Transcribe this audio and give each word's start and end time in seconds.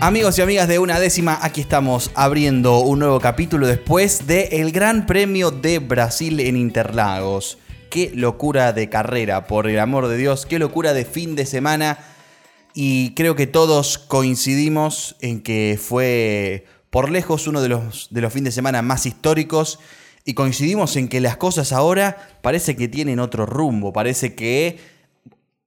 Amigos 0.00 0.38
y 0.38 0.42
amigas 0.42 0.68
de 0.68 0.78
una 0.78 1.00
décima, 1.00 1.40
aquí 1.42 1.60
estamos 1.60 2.12
abriendo 2.14 2.78
un 2.78 3.00
nuevo 3.00 3.18
capítulo 3.18 3.66
después 3.66 4.28
del 4.28 4.70
Gran 4.70 5.06
Premio 5.06 5.50
de 5.50 5.80
Brasil 5.80 6.38
en 6.38 6.56
Interlagos. 6.56 7.58
Qué 7.90 8.12
locura 8.14 8.72
de 8.72 8.88
carrera, 8.88 9.48
por 9.48 9.66
el 9.66 9.80
amor 9.80 10.06
de 10.06 10.16
Dios, 10.16 10.46
qué 10.46 10.60
locura 10.60 10.92
de 10.92 11.04
fin 11.04 11.34
de 11.34 11.46
semana. 11.46 11.98
Y 12.74 13.12
creo 13.14 13.34
que 13.34 13.48
todos 13.48 13.98
coincidimos 13.98 15.16
en 15.20 15.42
que 15.42 15.76
fue 15.82 16.64
por 16.90 17.10
lejos 17.10 17.48
uno 17.48 17.60
de 17.60 17.68
los, 17.68 18.06
de 18.12 18.20
los 18.20 18.32
fines 18.32 18.54
de 18.54 18.58
semana 18.58 18.82
más 18.82 19.04
históricos. 19.04 19.80
Y 20.24 20.34
coincidimos 20.34 20.94
en 20.94 21.08
que 21.08 21.20
las 21.20 21.36
cosas 21.36 21.72
ahora 21.72 22.16
parece 22.40 22.76
que 22.76 22.86
tienen 22.86 23.18
otro 23.18 23.46
rumbo, 23.46 23.92
parece 23.92 24.36
que 24.36 24.78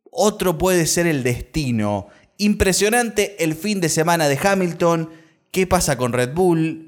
otro 0.09 0.57
puede 0.57 0.88
ser 0.88 1.05
el 1.07 1.21
destino. 1.23 2.07
Impresionante 2.41 3.44
el 3.44 3.54
fin 3.54 3.81
de 3.81 3.88
semana 3.88 4.27
de 4.27 4.36
Hamilton. 4.36 5.12
¿Qué 5.52 5.68
pasa 5.68 5.95
con 5.95 6.12
Red 6.12 6.34
Bull? 6.34 6.88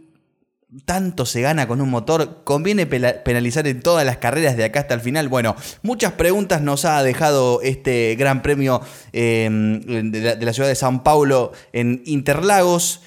tanto 0.86 1.28
se 1.28 1.42
gana 1.42 1.68
con 1.68 1.80
un 1.80 1.92
motor? 1.92 2.42
¿Conviene 2.44 2.88
penalizar 2.88 3.68
en 3.68 3.82
todas 3.82 4.04
las 4.04 4.18
carreras 4.18 4.58
de 4.58 4.64
acá 4.64 4.80
hasta 4.80 4.96
el 4.96 5.02
final? 5.02 5.30
Bueno, 5.30 5.56
muchas 5.84 6.14
preguntas 6.14 6.64
nos 6.64 6.86
ha 6.86 7.04
dejado 7.04 7.62
este 7.62 8.16
gran 8.16 8.42
premio 8.42 8.82
em, 9.12 10.12
de, 10.12 10.36
la, 10.42 10.54
ciudad 10.54 10.70
de 10.70 10.74
San 10.74 11.04
Paulo 11.04 11.52
en 11.72 12.02
Interlagos. 12.06 13.02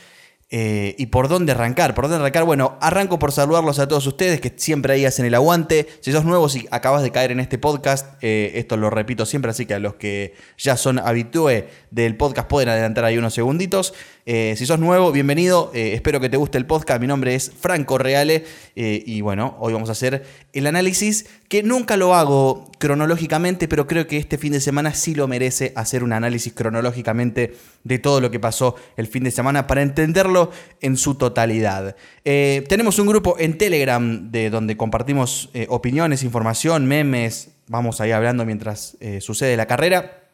Eh, 0.49 0.95
¿Y 0.97 1.07
por 1.07 1.27
dónde 1.27 1.51
arrancar? 1.51 1.95
¿Por 1.95 2.05
dónde 2.05 2.19
arrancar? 2.19 2.45
Bueno, 2.45 2.79
arranco 2.81 3.19
por 3.19 3.33
saludarlos 3.33 3.81
a 3.81 3.89
todos 3.89 4.07
ustedes 4.07 4.41
que 4.41 4.53
siempre 4.57 4.93
ahí 4.93 5.05
hacen 5.05 5.27
el 5.27 5.35
aguante. 5.35 5.89
Si 6.01 6.13
sos 6.13 6.25
nuevo, 6.25 6.49
si 6.49 6.69
acabas 6.71 7.03
de 7.03 7.11
caer 7.11 7.33
en 7.33 7.41
este 7.41 7.59
podcast, 7.59 8.15
eh, 8.23 8.53
esto 8.55 8.77
lo 8.77 8.89
repito 8.89 9.27
siempre, 9.27 9.51
así 9.51 9.67
que 9.67 9.75
a 9.75 9.81
los 9.81 9.95
que 9.95 10.35
ya 10.57 10.77
son 10.77 11.01
habitué 11.01 11.69
del 11.91 12.17
podcast 12.17 12.49
pueden 12.49 12.69
adelantar 12.69 13.05
ahí 13.05 13.19
unos 13.19 13.35
segunditos. 13.35 13.93
Eh, 14.29 14.55
si 14.57 14.67
sos 14.67 14.81
nuevo, 14.81 15.13
bienvenido. 15.13 15.71
Eh, 15.73 15.93
espero 15.95 16.19
que 16.19 16.29
te 16.29 16.37
guste 16.37 16.59
el 16.59 16.67
podcast. 16.67 17.01
Mi 17.01 17.07
nombre 17.07 17.37
es 17.37 17.53
Franco 17.61 17.97
Reale. 17.97 18.45
Eh, 18.75 19.01
y 19.07 19.21
bueno, 19.21 19.57
hoy 19.61 19.73
vamos 19.73 19.89
a 19.89 19.93
hacer 19.93 20.25
el 20.53 20.67
análisis 20.67 21.27
que 21.49 21.63
nunca 21.63 21.97
lo 21.97 22.13
hago 22.13 22.69
cronológicamente, 22.81 23.69
pero 23.69 23.87
creo 23.87 24.09
que 24.09 24.17
este 24.17 24.37
fin 24.37 24.53
de 24.53 24.61
semana 24.61 24.95
sí 24.95 25.15
lo 25.15 25.29
merece 25.29 25.73
hacer 25.77 26.03
un 26.03 26.13
análisis 26.13 26.53
cronológicamente 26.53 27.55
de 27.85 27.99
todo 28.01 28.21
lo 28.21 28.33
que 28.33 28.41
pasó 28.41 28.75
el 28.97 29.07
fin 29.07 29.23
de 29.23 29.31
semana 29.31 29.69
para 29.69 29.83
entenderlo 29.83 30.51
en 30.81 30.97
su 30.97 31.15
totalidad. 31.15 31.95
tenemos 32.25 32.99
un 32.99 33.07
grupo 33.07 33.37
en 33.39 33.57
Telegram 33.57 34.33
de 34.33 34.51
donde 34.51 34.77
compartimos 34.77 35.51
opiniones, 35.69 36.25
información, 36.25 36.87
memes. 36.87 37.51
Vamos 37.69 38.01
ahí 38.01 38.11
hablando 38.11 38.45
mientras 38.45 38.97
sucede 39.21 39.57
la 39.57 39.67
carrera. 39.67 40.26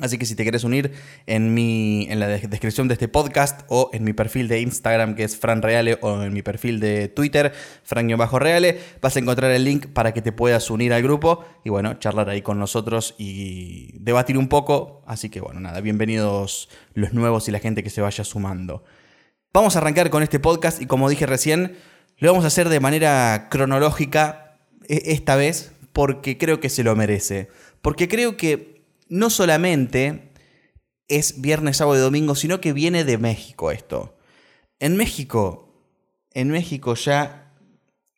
Así 0.00 0.18
que 0.18 0.26
si 0.26 0.34
te 0.34 0.42
quieres 0.42 0.64
unir 0.64 0.92
en, 1.26 1.54
mi, 1.54 2.06
en 2.10 2.20
la 2.20 2.28
descripción 2.28 2.88
de 2.88 2.94
este 2.94 3.08
podcast 3.08 3.62
o 3.68 3.90
en 3.92 4.04
mi 4.04 4.12
perfil 4.12 4.48
de 4.48 4.60
Instagram 4.60 5.14
que 5.14 5.24
es 5.24 5.36
Fran 5.36 5.62
Reale 5.62 5.98
o 6.00 6.22
en 6.22 6.32
mi 6.32 6.42
perfil 6.42 6.80
de 6.80 7.08
Twitter, 7.08 7.52
Fran-Reale, 7.82 8.80
vas 9.00 9.16
a 9.16 9.18
encontrar 9.18 9.50
el 9.50 9.64
link 9.64 9.86
para 9.88 10.12
que 10.12 10.22
te 10.22 10.32
puedas 10.32 10.70
unir 10.70 10.92
al 10.92 11.02
grupo 11.02 11.44
y 11.64 11.70
bueno, 11.70 11.94
charlar 11.94 12.28
ahí 12.28 12.42
con 12.42 12.58
nosotros 12.58 13.14
y 13.18 13.98
debatir 13.98 14.38
un 14.38 14.48
poco. 14.48 15.02
Así 15.06 15.30
que 15.30 15.40
bueno, 15.40 15.60
nada, 15.60 15.80
bienvenidos 15.80 16.68
los 16.94 17.12
nuevos 17.12 17.48
y 17.48 17.52
la 17.52 17.58
gente 17.58 17.82
que 17.82 17.90
se 17.90 18.00
vaya 18.00 18.24
sumando. 18.24 18.84
Vamos 19.52 19.76
a 19.76 19.80
arrancar 19.80 20.10
con 20.10 20.22
este 20.22 20.38
podcast 20.38 20.80
y 20.80 20.86
como 20.86 21.08
dije 21.08 21.26
recién, 21.26 21.76
lo 22.18 22.30
vamos 22.30 22.44
a 22.44 22.48
hacer 22.48 22.68
de 22.68 22.80
manera 22.80 23.48
cronológica 23.50 24.58
e, 24.88 25.12
esta 25.12 25.36
vez 25.36 25.72
porque 25.92 26.38
creo 26.38 26.60
que 26.60 26.68
se 26.68 26.84
lo 26.84 26.94
merece. 26.94 27.48
Porque 27.80 28.08
creo 28.08 28.36
que 28.36 28.77
no 29.08 29.30
solamente 29.30 30.32
es 31.08 31.40
viernes, 31.40 31.78
sábado 31.78 31.96
y 31.96 32.00
domingo, 32.00 32.34
sino 32.34 32.60
que 32.60 32.72
viene 32.72 33.04
de 33.04 33.18
México 33.18 33.70
esto. 33.70 34.16
En 34.78 34.96
México, 34.96 35.84
en 36.32 36.50
México 36.50 36.94
ya 36.94 37.52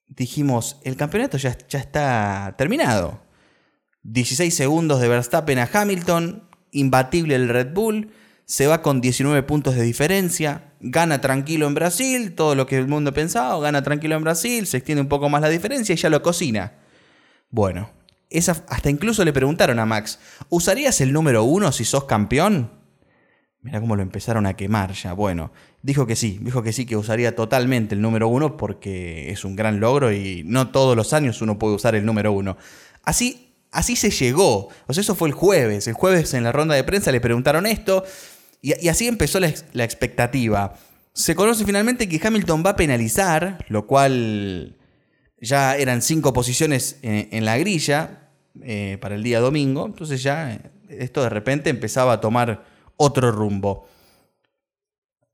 dijimos, 0.08 0.78
el 0.84 0.96
campeonato 0.96 1.38
ya, 1.38 1.56
ya 1.68 1.78
está 1.78 2.54
terminado. 2.58 3.22
16 4.02 4.54
segundos 4.54 5.00
de 5.00 5.08
Verstappen 5.08 5.58
a 5.58 5.70
Hamilton, 5.72 6.48
imbatible 6.72 7.34
el 7.34 7.48
Red 7.48 7.72
Bull, 7.72 8.12
se 8.44 8.66
va 8.66 8.82
con 8.82 9.00
19 9.00 9.44
puntos 9.44 9.76
de 9.76 9.82
diferencia, 9.82 10.72
gana 10.80 11.20
tranquilo 11.20 11.68
en 11.68 11.74
Brasil, 11.74 12.34
todo 12.34 12.56
lo 12.56 12.66
que 12.66 12.78
el 12.78 12.88
mundo 12.88 13.14
pensaba, 13.14 13.60
gana 13.60 13.82
tranquilo 13.82 14.16
en 14.16 14.24
Brasil, 14.24 14.66
se 14.66 14.78
extiende 14.78 15.02
un 15.02 15.08
poco 15.08 15.28
más 15.28 15.42
la 15.42 15.48
diferencia 15.48 15.92
y 15.92 15.98
ya 15.98 16.10
lo 16.10 16.22
cocina. 16.22 16.72
Bueno, 17.50 17.90
hasta 18.38 18.90
incluso 18.90 19.24
le 19.24 19.32
preguntaron 19.32 19.78
a 19.78 19.86
Max, 19.86 20.18
¿usarías 20.48 21.00
el 21.00 21.12
número 21.12 21.44
uno 21.44 21.72
si 21.72 21.84
sos 21.84 22.04
campeón? 22.04 22.70
Mira 23.62 23.80
cómo 23.80 23.94
lo 23.94 24.02
empezaron 24.02 24.46
a 24.46 24.54
quemar 24.54 24.92
ya. 24.92 25.12
Bueno, 25.12 25.52
dijo 25.82 26.06
que 26.06 26.16
sí, 26.16 26.38
dijo 26.40 26.62
que 26.62 26.72
sí, 26.72 26.86
que 26.86 26.96
usaría 26.96 27.36
totalmente 27.36 27.94
el 27.94 28.00
número 28.00 28.28
uno 28.28 28.56
porque 28.56 29.30
es 29.30 29.44
un 29.44 29.54
gran 29.54 29.80
logro 29.80 30.12
y 30.12 30.42
no 30.46 30.70
todos 30.70 30.96
los 30.96 31.12
años 31.12 31.42
uno 31.42 31.58
puede 31.58 31.74
usar 31.74 31.94
el 31.94 32.06
número 32.06 32.32
uno. 32.32 32.56
Así, 33.02 33.54
así 33.70 33.96
se 33.96 34.10
llegó. 34.10 34.68
O 34.86 34.94
sea, 34.94 35.02
eso 35.02 35.14
fue 35.14 35.28
el 35.28 35.34
jueves. 35.34 35.88
El 35.88 35.94
jueves 35.94 36.32
en 36.32 36.42
la 36.42 36.52
ronda 36.52 36.74
de 36.74 36.84
prensa 36.84 37.12
le 37.12 37.20
preguntaron 37.20 37.66
esto 37.66 38.04
y, 38.62 38.88
así 38.88 39.08
empezó 39.08 39.40
la, 39.40 39.48
expectativa. 39.84 40.74
Se 41.12 41.34
conoce 41.34 41.64
finalmente 41.64 42.08
que 42.08 42.20
Hamilton 42.26 42.62
va 42.64 42.70
a 42.70 42.76
penalizar, 42.76 43.64
lo 43.68 43.86
cual 43.86 44.76
ya 45.40 45.76
eran 45.76 46.02
cinco 46.02 46.32
posiciones 46.32 46.98
en 47.02 47.44
la 47.44 47.58
grilla, 47.58 48.20
eh, 48.62 48.98
para 49.00 49.14
el 49.14 49.22
día 49.22 49.38
domingo, 49.38 49.86
entonces 49.86 50.24
ya 50.24 50.52
eh, 50.52 50.60
esto 50.88 51.22
de 51.22 51.28
repente 51.28 51.70
empezaba 51.70 52.14
a 52.14 52.20
tomar 52.20 52.64
otro 52.96 53.30
rumbo. 53.30 53.86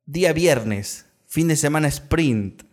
Día 0.04 0.34
viernes, 0.34 1.06
fin 1.26 1.48
de 1.48 1.56
semana 1.56 1.88
sprint, 1.88 2.64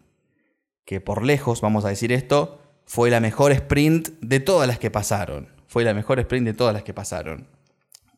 que 0.83 0.99
por 0.99 1.23
lejos, 1.23 1.61
vamos 1.61 1.85
a 1.85 1.89
decir 1.89 2.11
esto, 2.11 2.61
fue 2.85 3.09
la 3.09 3.21
mejor 3.21 3.53
sprint 3.53 4.09
de 4.19 4.41
todas 4.41 4.67
las 4.67 4.79
que 4.79 4.91
pasaron. 4.91 5.47
Fue 5.67 5.85
la 5.85 5.93
mejor 5.93 6.19
sprint 6.19 6.45
de 6.45 6.53
todas 6.53 6.73
las 6.73 6.83
que 6.83 6.93
pasaron. 6.93 7.47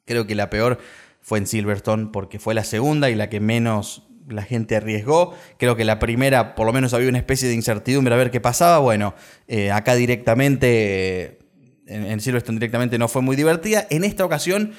Creo 0.06 0.26
que 0.26 0.34
la 0.34 0.50
peor 0.50 0.80
fue 1.22 1.38
en 1.38 1.46
Silverstone 1.46 2.08
porque 2.12 2.40
fue 2.40 2.56
la 2.56 2.64
segunda 2.64 3.12
y 3.12 3.16
la 3.16 3.30
que 3.30 3.40
menos 3.40 4.08
la 4.28 4.44
gente 4.44 4.76
arriesgó. 4.76 5.36
Creo 5.58 5.76
que 5.76 5.86
la 5.86 6.00
primera, 6.00 6.56
por 6.56 6.66
lo 6.66 6.74
menos 6.74 6.94
había 6.94 7.10
una 7.10 7.18
especie 7.18 7.48
de 7.48 7.56
incertidumbre 7.56 8.14
a 8.14 8.18
ver 8.18 8.32
qué 8.32 8.42
pasaba. 8.42 8.80
Bueno, 8.80 9.16
eh, 9.48 9.72
acá 9.72 9.96
directamente 9.96 11.40
en, 11.88 12.20
Silverstone 12.20 12.58
directamente 12.58 12.98
no 12.98 13.08
fue 13.08 13.22
muy 13.22 13.36
divertida. 13.36 13.88
En 13.90 14.04
esta 14.04 14.26
ocasión, 14.26 14.74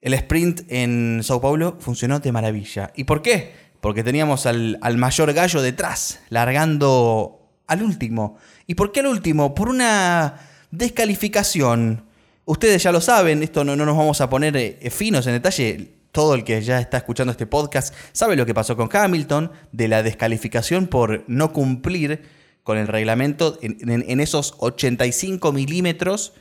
el 0.00 0.14
sprint 0.14 0.62
en 0.68 1.20
Sao 1.22 1.40
Paulo 1.40 1.76
funcionó 1.80 2.20
de 2.20 2.32
maravilla. 2.32 2.92
¿Y 2.94 3.04
por 3.04 3.22
qué? 3.22 3.52
Porque 3.80 4.02
teníamos 4.02 4.46
al, 4.46 4.78
mayor 4.96 5.32
gallo 5.32 5.62
detrás, 5.62 6.20
largando 6.28 7.52
al 7.66 7.82
último. 7.82 8.36
¿Y 8.66 8.74
por 8.74 8.92
qué 8.92 9.00
al 9.00 9.06
último? 9.06 9.54
Por 9.54 9.68
una 9.68 10.40
descalificación. 10.70 12.04
Ustedes 12.44 12.82
ya 12.82 12.92
lo 12.92 13.00
saben, 13.00 13.42
esto 13.42 13.62
no, 13.64 13.76
no 13.76 13.84
nos 13.84 13.96
vamos 13.96 14.20
a 14.20 14.30
poner 14.30 14.56
eh, 14.56 14.90
finos 14.90 15.26
en 15.26 15.34
detalle. 15.34 15.97
Todo 16.12 16.34
el 16.34 16.44
que 16.44 16.60
ya 16.62 16.80
está 16.80 16.96
escuchando 16.96 17.30
este 17.30 17.46
podcast 17.46 17.94
sabe 18.12 18.36
lo 18.36 18.46
que 18.46 18.54
pasó 18.54 18.76
con 18.76 18.88
Hamilton, 18.90 19.52
de 19.72 19.88
la 19.88 20.02
descalificación 20.02 20.86
por 20.86 21.24
no 21.26 21.52
cumplir 21.52 22.22
con 22.62 22.76
el 22.76 22.86
reglamento 22.86 23.58
en, 23.62 24.20
esos 24.20 24.54
85 24.58 25.52
milímetros 25.52 26.34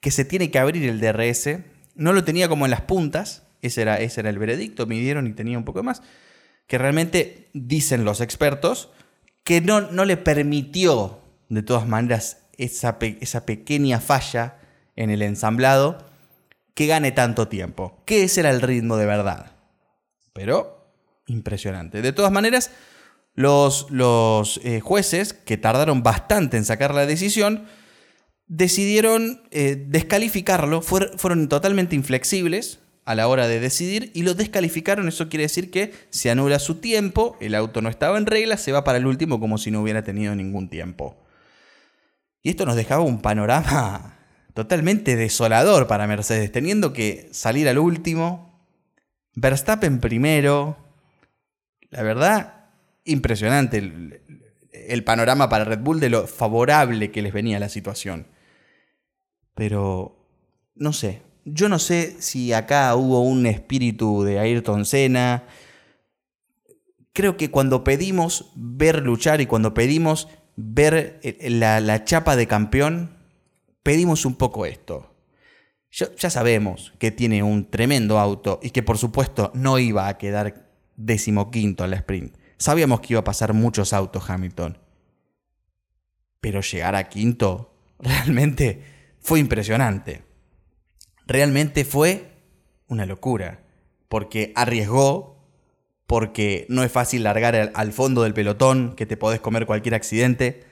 que 0.00 0.10
se 0.10 0.24
tiene 0.24 0.50
que 0.50 0.58
abrir 0.58 0.88
el 0.88 1.00
DRS. 1.00 1.60
No 1.94 2.12
lo 2.12 2.24
tenía 2.24 2.48
como 2.48 2.64
en 2.64 2.70
las 2.70 2.80
puntas, 2.80 3.44
ese 3.62 3.82
era, 3.82 3.98
el 3.98 4.38
veredicto, 4.38 4.86
midieron 4.86 5.26
y 5.26 5.34
tenía 5.34 5.58
un 5.58 5.64
poco 5.64 5.82
más, 5.82 6.02
que 6.66 6.78
realmente 6.78 7.48
dicen 7.52 8.04
los 8.04 8.20
expertos 8.20 8.90
que 9.44 9.60
no, 9.60 9.80
le 10.04 10.16
permitió 10.16 11.20
de 11.48 11.62
todas 11.62 11.86
maneras 11.86 12.38
esa 12.56 12.98
pequeña 13.46 14.00
falla 14.00 14.56
en 14.96 15.10
el 15.10 15.22
ensamblado 15.22 16.07
que 16.78 16.86
gane 16.86 17.10
tanto 17.10 17.48
tiempo, 17.48 18.04
que 18.04 18.22
ese 18.22 18.38
era 18.38 18.50
el 18.50 18.62
ritmo 18.62 18.96
de 18.96 19.04
verdad. 19.04 19.50
Pero 20.32 20.94
impresionante. 21.26 22.02
De 22.02 22.12
todas 22.12 22.30
maneras, 22.30 22.70
los, 23.34 23.88
eh, 24.62 24.78
jueces, 24.78 25.32
que 25.32 25.56
tardaron 25.56 26.04
bastante 26.04 26.56
en 26.56 26.64
sacar 26.64 26.94
la 26.94 27.04
decisión, 27.04 27.66
decidieron 28.46 29.42
eh, 29.50 29.86
descalificarlo, 29.88 30.80
fueron 30.80 31.48
totalmente 31.48 31.96
inflexibles 31.96 32.78
a 33.04 33.16
la 33.16 33.26
hora 33.26 33.48
de 33.48 33.58
decidir 33.58 34.12
y 34.14 34.22
lo 34.22 34.34
descalificaron. 34.34 35.08
Eso 35.08 35.28
quiere 35.28 35.46
decir 35.46 35.72
que 35.72 35.92
se 36.10 36.30
anula 36.30 36.60
su 36.60 36.76
tiempo, 36.76 37.36
el 37.40 37.56
auto 37.56 37.82
no 37.82 37.88
estaba 37.88 38.18
en 38.18 38.26
regla, 38.26 38.56
se 38.56 38.70
va 38.70 38.84
para 38.84 38.98
el 38.98 39.06
último 39.08 39.40
como 39.40 39.58
si 39.58 39.72
no 39.72 39.82
hubiera 39.82 40.04
tenido 40.04 40.32
ningún 40.36 40.68
tiempo. 40.68 41.26
Y 42.40 42.50
esto 42.50 42.64
nos 42.66 42.76
dejaba 42.76 43.02
un 43.02 43.20
panorama 43.20 44.17
totalmente 44.58 45.14
desolador 45.14 45.86
para 45.86 46.08
Mercedes, 46.08 46.50
teniendo 46.50 46.92
que 46.92 47.28
salir 47.30 47.68
al 47.68 47.78
último, 47.78 48.60
Verstappen 49.36 50.00
primero. 50.00 50.76
La 51.90 52.02
verdad, 52.02 52.66
impresionante 53.04 53.78
el, 53.78 55.04
panorama 55.04 55.48
para 55.48 55.62
Red 55.62 55.78
Bull 55.78 56.00
de 56.00 56.10
lo 56.10 56.26
favorable 56.26 57.12
que 57.12 57.22
les 57.22 57.32
venía 57.32 57.60
la 57.60 57.68
situación. 57.68 58.26
Pero, 59.54 60.26
no 60.74 60.92
sé, 60.92 61.22
yo 61.44 61.68
no 61.68 61.78
sé 61.78 62.16
si 62.18 62.52
acá 62.52 62.92
hubo 62.96 63.22
un 63.22 63.46
espíritu 63.46 64.24
de 64.24 64.40
Ayrton 64.40 64.86
Senna. 64.86 65.44
creo 67.12 67.36
que 67.36 67.52
cuando 67.52 67.84
pedimos 67.84 68.50
ver 68.56 69.04
luchar 69.04 69.40
y 69.40 69.46
cuando 69.46 69.72
pedimos 69.72 70.26
ver 70.56 71.20
eh, 71.22 71.48
la, 71.48 72.04
chapa 72.04 72.34
de 72.34 72.48
campeón, 72.48 73.17
pedimos 73.88 74.26
un 74.26 74.34
poco 74.34 74.66
esto. 74.66 75.14
Ya, 75.90 76.28
sabemos 76.28 76.92
que 76.98 77.10
tiene 77.10 77.42
un 77.42 77.70
tremendo 77.70 78.18
auto 78.18 78.60
y 78.62 78.68
que 78.68 78.82
por 78.82 78.98
supuesto 78.98 79.50
no 79.54 79.78
iba 79.78 80.08
a 80.08 80.18
quedar 80.18 80.68
decimoquinto 80.96 81.84
en 81.84 81.92
la 81.92 81.96
sprint. 81.96 82.36
Sabíamos 82.58 83.00
que 83.00 83.14
iba 83.14 83.20
a 83.20 83.24
pasar 83.24 83.54
muchos 83.54 83.94
autos 83.94 84.28
Hamilton. 84.28 84.76
Pero 86.42 86.60
llegar 86.60 86.96
a 86.96 87.08
quinto 87.08 87.72
realmente 87.98 88.82
fue 89.20 89.40
impresionante. 89.40 90.22
Realmente 91.26 91.86
fue 91.86 92.30
una 92.88 93.06
locura. 93.06 93.64
Porque 94.10 94.52
arriesgó, 94.54 95.48
porque 96.06 96.66
no 96.68 96.82
es 96.84 96.92
fácil 96.92 97.22
largar 97.22 97.72
al, 97.74 97.92
fondo 97.94 98.22
del 98.24 98.34
pelotón, 98.34 98.94
que 98.96 99.06
te 99.06 99.16
podés 99.16 99.40
comer 99.40 99.64
cualquier 99.64 99.94
accidente. 99.94 100.64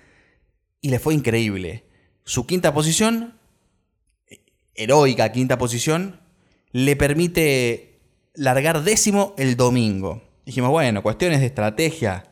Y 0.82 0.90
le 0.90 0.98
fue 0.98 1.14
increíble. 1.14 1.86
Su 2.28 2.44
quinta 2.44 2.74
posición, 2.74 3.34
heroica 4.74 5.30
quinta 5.30 5.58
posición, 5.58 6.18
le 6.72 6.96
permite 6.96 8.00
largar 8.34 8.82
décimo 8.82 9.32
el 9.38 9.56
domingo. 9.56 10.24
Dijimos, 10.44 10.70
bueno, 10.70 11.04
cuestiones 11.04 11.38
de 11.38 11.46
estrategia. 11.46 12.24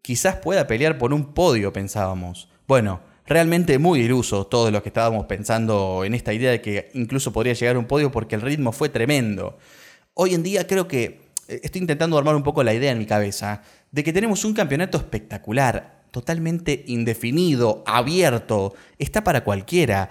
Quizás 0.00 0.36
pueda 0.36 0.66
pelear 0.66 0.96
por 0.96 1.12
un 1.12 1.34
podio, 1.34 1.74
pensábamos. 1.74 2.48
Bueno, 2.66 3.02
realmente 3.26 3.78
muy 3.78 4.00
iluso 4.00 4.46
todos 4.46 4.72
los 4.72 4.82
que 4.82 4.88
estábamos 4.88 5.26
pensando 5.26 6.02
en 6.02 6.14
esta 6.14 6.32
idea 6.32 6.50
de 6.50 6.62
que 6.62 6.90
incluso 6.94 7.34
podría 7.34 7.52
llegar 7.52 7.76
a 7.76 7.80
un 7.80 7.84
podio 7.84 8.10
porque 8.10 8.34
el 8.34 8.40
ritmo 8.40 8.72
fue 8.72 8.88
tremendo. 8.88 9.58
Hoy 10.14 10.32
en 10.32 10.42
día 10.42 10.66
creo 10.66 10.88
que 10.88 11.20
eh, 11.48 11.60
estoy 11.62 11.82
intentando 11.82 12.16
armar 12.16 12.34
un 12.34 12.42
poco 12.42 12.62
la 12.62 12.72
idea 12.72 12.92
en 12.92 12.98
mi 12.98 13.04
cabeza 13.04 13.60
de 13.90 14.02
que 14.02 14.14
tenemos 14.14 14.42
un 14.46 14.54
campeonato 14.54 14.96
espectacular, 14.96 15.99
totalmente 16.10 16.84
indefinido, 16.86 17.82
abierto, 17.86 18.74
está 18.98 19.24
para 19.24 19.44
cualquiera. 19.44 20.10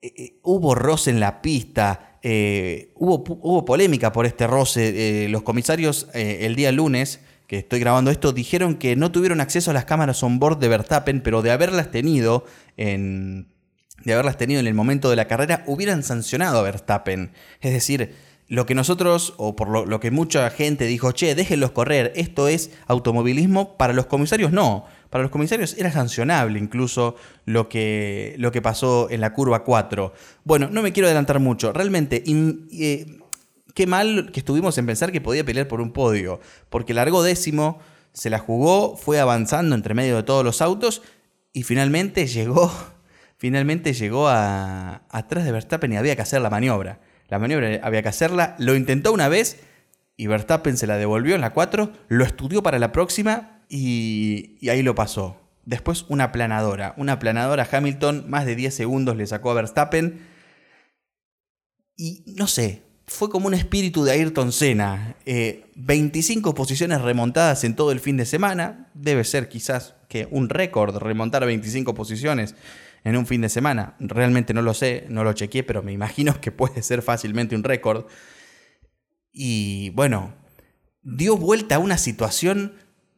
Eh, 0.00 0.12
eh, 0.16 0.40
hubo 0.42 0.74
roce 0.74 1.10
en 1.10 1.20
la 1.20 1.42
pista, 1.42 2.18
hubo, 2.94 3.24
hubo, 3.26 3.64
polémica 3.64 4.12
por 4.12 4.26
este 4.26 4.46
roce. 4.46 5.28
los 5.28 5.42
comisarios 5.42 6.08
el 6.14 6.54
día 6.54 6.70
lunes 6.70 7.20
que 7.52 7.58
estoy 7.58 7.80
grabando 7.80 8.10
esto, 8.10 8.32
dijeron 8.32 8.76
que 8.76 8.96
no 8.96 9.12
tuvieron 9.12 9.40
acceso 9.40 9.72
a 9.72 9.74
las 9.74 9.84
cámaras 9.84 10.22
on 10.22 10.38
board 10.38 10.58
de 10.58 10.68
Verstappen, 10.68 11.20
pero 11.20 11.42
de 11.42 11.50
haberlas 11.50 11.90
tenido 11.90 12.46
en, 12.78 13.52
de 14.04 14.12
haberlas 14.12 14.36
tenido 14.36 14.60
en 14.60 14.66
el 14.66 14.74
momento 14.74 15.10
de 15.10 15.16
la 15.16 15.26
carrera, 15.26 15.62
hubieran 15.66 16.02
sancionado 16.02 16.58
a 16.58 16.62
Verstappen. 16.62 17.32
Es 17.60 17.72
decir, 17.72 18.14
lo 18.52 18.66
que 18.66 18.74
nosotros, 18.74 19.32
o 19.38 19.56
por 19.56 19.88
lo, 19.88 19.98
que 19.98 20.10
mucha 20.10 20.50
gente 20.50 20.84
dijo, 20.84 21.12
che, 21.12 21.34
déjenlos 21.34 21.70
correr, 21.70 22.12
esto 22.16 22.48
es 22.48 22.70
automovilismo, 22.86 23.78
para 23.78 23.94
los 23.94 24.04
comisarios 24.04 24.52
no. 24.52 24.84
Para 25.08 25.22
los 25.22 25.30
comisarios 25.30 25.74
era 25.78 25.90
sancionable 25.90 26.58
incluso 26.58 27.16
lo 27.46 27.70
que, 27.70 28.34
lo 28.36 28.52
que 28.52 28.60
pasó 28.60 29.08
en 29.08 29.22
la 29.22 29.32
curva 29.32 29.64
4. 29.64 30.12
Bueno, 30.44 30.68
no 30.70 30.82
me 30.82 30.92
quiero 30.92 31.06
adelantar 31.06 31.40
mucho. 31.40 31.72
Realmente, 31.72 32.22
eh, 32.26 33.20
qué 33.72 33.86
mal 33.86 34.30
que 34.34 34.40
estuvimos 34.40 34.76
en 34.76 34.84
pensar 34.84 35.12
que 35.12 35.22
podía 35.22 35.46
pelear 35.46 35.66
por 35.66 35.80
un 35.80 35.94
podio, 35.94 36.38
porque 36.68 36.92
largó 36.92 37.22
décimo, 37.22 37.78
se 38.12 38.28
la 38.28 38.38
jugó, 38.38 38.98
fue 38.98 39.18
avanzando 39.18 39.74
entre 39.74 39.94
medio 39.94 40.16
de 40.16 40.24
todos 40.24 40.44
los 40.44 40.60
autos 40.60 41.00
y 41.54 41.62
finalmente 41.62 42.26
llegó, 42.26 42.70
finalmente 43.38 43.94
llegó 43.94 44.28
a, 44.28 45.04
atrás 45.08 45.46
de 45.46 45.52
Verstappen 45.52 45.90
y 45.94 45.96
había 45.96 46.16
que 46.16 46.22
hacer 46.22 46.42
la 46.42 46.50
maniobra. 46.50 47.00
La 47.32 47.38
maniobra 47.38 47.80
había 47.82 48.02
que 48.02 48.10
hacerla, 48.10 48.56
lo 48.58 48.74
intentó 48.76 49.10
una 49.10 49.26
vez 49.26 49.56
y 50.18 50.26
Verstappen 50.26 50.76
se 50.76 50.86
la 50.86 50.98
devolvió 50.98 51.34
en 51.34 51.40
la 51.40 51.54
4, 51.54 51.90
lo 52.08 52.24
estudió 52.26 52.62
para 52.62 52.78
la 52.78 52.92
próxima 52.92 53.62
y, 53.70 54.58
ahí 54.68 54.82
lo 54.82 54.94
pasó. 54.94 55.40
Después 55.64 56.04
una 56.10 56.30
planadora, 56.30 56.92
una 56.98 57.18
planadora 57.18 57.66
Hamilton, 57.72 58.26
más 58.28 58.44
de 58.44 58.54
10 58.54 58.74
segundos 58.74 59.16
le 59.16 59.26
sacó 59.26 59.50
a 59.50 59.54
Verstappen. 59.54 60.20
Y 61.96 62.22
no 62.26 62.46
sé, 62.46 62.82
fue 63.06 63.30
como 63.30 63.46
un 63.46 63.54
espíritu 63.54 64.04
de 64.04 64.12
Ayrton 64.12 64.52
Senna. 64.52 65.16
25 65.24 66.50
eh, 66.50 66.52
posiciones 66.52 67.00
remontadas 67.00 67.64
en 67.64 67.76
todo 67.76 67.92
el 67.92 68.00
fin 68.00 68.18
de 68.18 68.26
semana. 68.26 68.90
Debe 68.92 69.24
ser 69.24 69.48
quizás 69.48 69.94
que 70.06 70.28
un 70.30 70.50
récord 70.50 70.98
remontar 70.98 71.44
a 71.44 71.46
25 71.46 71.94
posiciones 71.94 72.56
en 73.04 73.16
un 73.16 73.26
fin 73.26 73.40
de 73.40 73.48
semana. 73.48 73.96
Realmente 73.98 74.54
no 74.54 74.62
lo 74.62 74.74
sé, 74.74 75.06
no 75.08 75.24
lo 75.24 75.32
chequeé, 75.32 75.62
pero 75.62 75.82
me 75.82 75.92
imagino 75.92 76.40
que 76.40 76.52
puede 76.52 76.82
ser 76.82 77.02
fácilmente 77.02 77.56
un 77.56 77.64
récord. 77.64 78.06
Y 79.32 79.90
bueno, 79.90 80.34
dio 81.02 81.36
vuelta 81.36 81.76
a 81.76 81.80
una 81.80 81.98
situación 81.98 82.74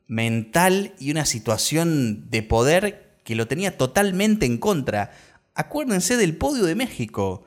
mental 0.07 0.95
y 0.99 1.11
una 1.11 1.25
situación 1.25 2.31
de 2.31 2.43
poder 2.43 3.19
que 3.25 3.35
lo 3.35 3.49
tenía 3.49 3.77
totalmente 3.77 4.47
en 4.47 4.59
contra. 4.59 5.13
Acuérdense 5.55 6.17
del 6.17 6.37
podio 6.37 6.65
de 6.65 6.75
México. 6.75 7.45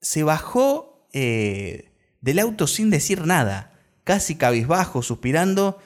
Se 0.00 0.22
bajó 0.22 1.08
eh, 1.12 1.92
del 2.20 2.38
auto 2.38 2.66
sin 2.66 2.90
decir 2.90 3.26
nada, 3.26 3.72
casi 4.04 4.36
cabizbajo, 4.36 5.02
suspirando, 5.02 5.78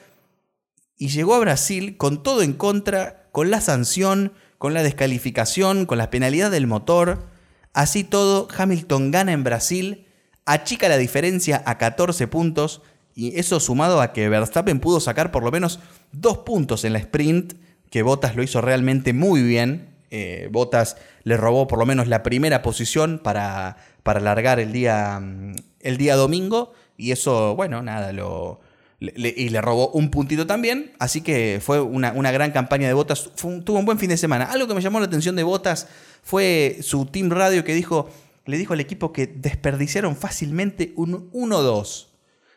y 0.97 1.09
llegó 1.09 1.35
a 1.35 1.39
Brasil 1.39 1.97
con 1.97 2.23
todo 2.23 2.41
en 2.41 2.53
contra, 2.53 3.29
con 3.31 3.51
la 3.51 3.61
sanción, 3.61 4.33
con 4.57 4.73
la 4.73 4.83
descalificación, 4.83 5.85
con 5.85 5.97
la 5.97 6.09
penalidad 6.09 6.51
del 6.51 6.67
motor. 6.67 7.27
Así 7.73 8.03
todo, 8.03 8.47
Hamilton 8.55 9.11
gana 9.11 9.31
en 9.31 9.43
Brasil, 9.43 10.07
achica 10.45 10.89
la 10.89 10.97
diferencia 10.97 11.61
a 11.65 11.77
14 11.77 12.27
puntos, 12.27 12.81
y 13.13 13.39
eso 13.39 13.59
sumado 13.59 14.01
a 14.01 14.13
que 14.13 14.29
Verstappen 14.29 14.79
pudo 14.79 14.99
sacar 14.99 15.31
por 15.31 15.43
lo 15.43 15.51
menos 15.51 15.79
dos 16.11 16.39
puntos 16.39 16.85
en 16.85 16.93
la 16.93 16.99
sprint, 16.99 17.53
que 17.89 18.03
Bottas 18.03 18.35
lo 18.35 18.43
hizo 18.43 18.61
realmente 18.61 19.13
muy 19.13 19.41
bien. 19.41 19.95
Eh, 20.11 20.49
Bottas 20.51 20.97
le 21.23 21.35
robó 21.35 21.67
por 21.67 21.79
lo 21.79 21.85
menos 21.85 22.07
la 22.07 22.21
primera 22.21 22.61
posición 22.61 23.19
para, 23.23 23.77
para 24.03 24.19
largar 24.19 24.59
el 24.59 24.71
día, 24.71 25.19
mm, 25.19 25.55
el 25.79 25.97
día 25.97 26.15
domingo. 26.15 26.73
Y 26.95 27.11
eso, 27.11 27.55
bueno, 27.55 27.81
nada, 27.81 28.13
lo, 28.13 28.59
y 28.99 29.49
le 29.49 29.61
robó 29.61 29.89
un 29.89 30.09
puntito 30.09 30.47
también. 30.47 30.93
Así 30.99 31.21
que 31.21 31.59
fue 31.63 31.81
una, 31.81 32.11
gran 32.31 32.51
campaña 32.51 32.87
de 32.87 32.93
Botas. 32.93 33.31
tuvo 33.35 33.79
un 33.79 33.85
buen 33.85 33.99
fin 33.99 34.09
de 34.09 34.17
semana. 34.17 34.45
Algo 34.45 34.67
que 34.67 34.73
me 34.73 34.81
llamó 34.81 34.99
la 34.99 35.05
atención 35.05 35.35
de 35.35 35.43
Botas 35.43 35.87
fue 36.23 36.79
su 36.81 37.05
team 37.05 37.29
radio 37.29 37.63
que 37.63 37.73
dijo, 37.73 38.09
le 38.45 38.57
dijo 38.57 38.73
al 38.73 38.79
equipo 38.79 39.13
que 39.13 39.27
desperdiciaron 39.27 40.15
fácilmente 40.15 40.93
un 40.95 41.31
1-2. 41.31 42.07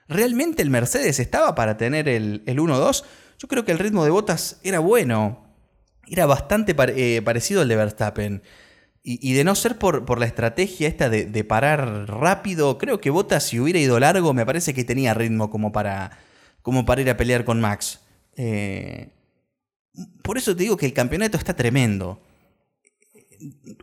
¿Realmente 0.09 0.63
el 0.63 0.71
Mercedes 0.71 1.21
estaba 1.21 1.55
para 1.55 1.77
tener 1.77 2.09
el, 2.09 2.43
el 2.47 2.59
1-2? 2.59 3.05
Yo 3.39 3.49
creo 3.49 3.65
que 3.65 3.73
el 3.73 3.79
ritmo 3.79 4.05
de 4.05 4.11
Botas 4.11 4.59
era 4.63 4.81
bueno. 4.81 5.47
Era 6.07 6.27
bastante 6.27 6.75
eh, 6.79 7.23
parecido 7.23 7.63
al 7.63 7.69
de 7.69 7.77
Verstappen. 7.77 8.43
Y, 9.03 9.33
de 9.33 9.45
no 9.45 9.55
ser 9.55 9.79
por, 9.79 10.19
la 10.19 10.27
estrategia 10.27 10.87
esta 10.87 11.09
de, 11.09 11.45
parar 11.45 12.07
rápido, 12.07 12.77
creo 12.77 13.01
que 13.01 13.09
Bottas 13.09 13.45
si 13.45 13.59
hubiera 13.59 13.79
ido 13.79 13.99
largo 13.99 14.35
me 14.35 14.45
parece 14.45 14.75
que 14.75 14.85
tenía 14.85 15.15
ritmo 15.15 15.49
como 15.49 15.73
para, 15.73 16.19
como 16.63 16.85
para 16.85 17.01
ir 17.01 17.11
a 17.11 17.17
pelear 17.17 17.45
con 17.45 17.61
Max. 17.61 18.01
Eh, 18.37 19.11
por 20.23 20.39
eso 20.39 20.55
te 20.55 20.63
digo 20.63 20.77
que 20.77 20.87
el 20.87 20.93
campeonato 20.93 21.37
está 21.37 21.55
tremendo. 21.55 22.23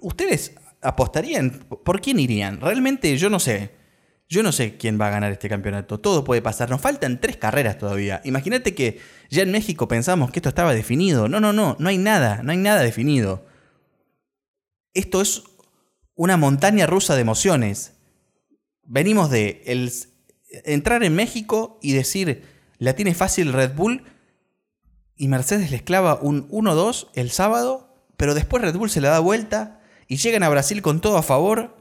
¿Ustedes 0.02 0.56
apostarían? 0.82 1.66
¿Por 1.84 2.02
quién 2.02 2.20
irían? 2.20 2.62
Realmente 2.62 3.16
yo 3.18 3.30
no 3.30 3.40
sé. 3.40 3.72
Yo 4.30 4.44
no 4.44 4.52
sé 4.52 4.76
quién 4.76 5.00
va 5.00 5.08
a 5.08 5.12
ganar 5.12 5.32
este 5.32 5.48
campeonato. 5.48 6.00
Todo 6.00 6.24
puede 6.24 6.42
pasar. 6.42 6.70
Nos 6.70 6.82
faltan 6.82 7.22
tres 7.22 7.38
carreras 7.38 7.78
todavía. 7.78 8.22
Imagínate 8.26 8.76
que 8.76 9.00
ya 9.30 9.44
en 9.44 9.52
México 9.52 9.88
pensamos 9.88 10.32
que 10.32 10.40
esto 10.40 10.50
estaba 10.50 10.74
definido. 10.74 11.30
No, 11.30 11.40
no, 11.40 11.54
no. 11.54 11.78
No 11.80 11.90
hay 11.90 11.98
nada. 11.98 12.42
No 12.44 12.52
hay 12.52 12.58
nada 12.58 12.82
definido 12.82 13.46
esto 14.98 15.22
es 15.22 15.44
una 16.16 16.38
montaña 16.38 16.88
rusa 16.88 17.14
de 17.14 17.22
emociones. 17.22 17.94
Venimos 18.84 19.30
de 19.30 19.62
entrar 20.66 21.04
en 21.04 21.16
México 21.16 21.78
y 21.84 21.94
decir, 21.94 22.44
la 22.80 22.94
tiene 22.94 23.14
fácil 23.14 23.54
Red 23.54 23.76
Bull 23.76 24.04
y 25.16 25.28
Mercedes 25.28 25.72
le 25.72 25.84
clava 25.84 26.20
un 26.22 26.50
1-2 26.50 27.08
el 27.16 27.32
sábado, 27.32 27.96
pero 28.18 28.36
después 28.36 28.64
Red 28.64 28.76
Bull 28.76 28.90
se 28.90 29.02
la 29.02 29.10
da 29.10 29.20
vuelta 29.20 29.82
y 30.08 30.18
llegan 30.18 30.44
a 30.44 30.50
Brasil 30.50 30.82
con 30.82 31.02
todo 31.02 31.18
a 31.18 31.24
favor 31.24 31.78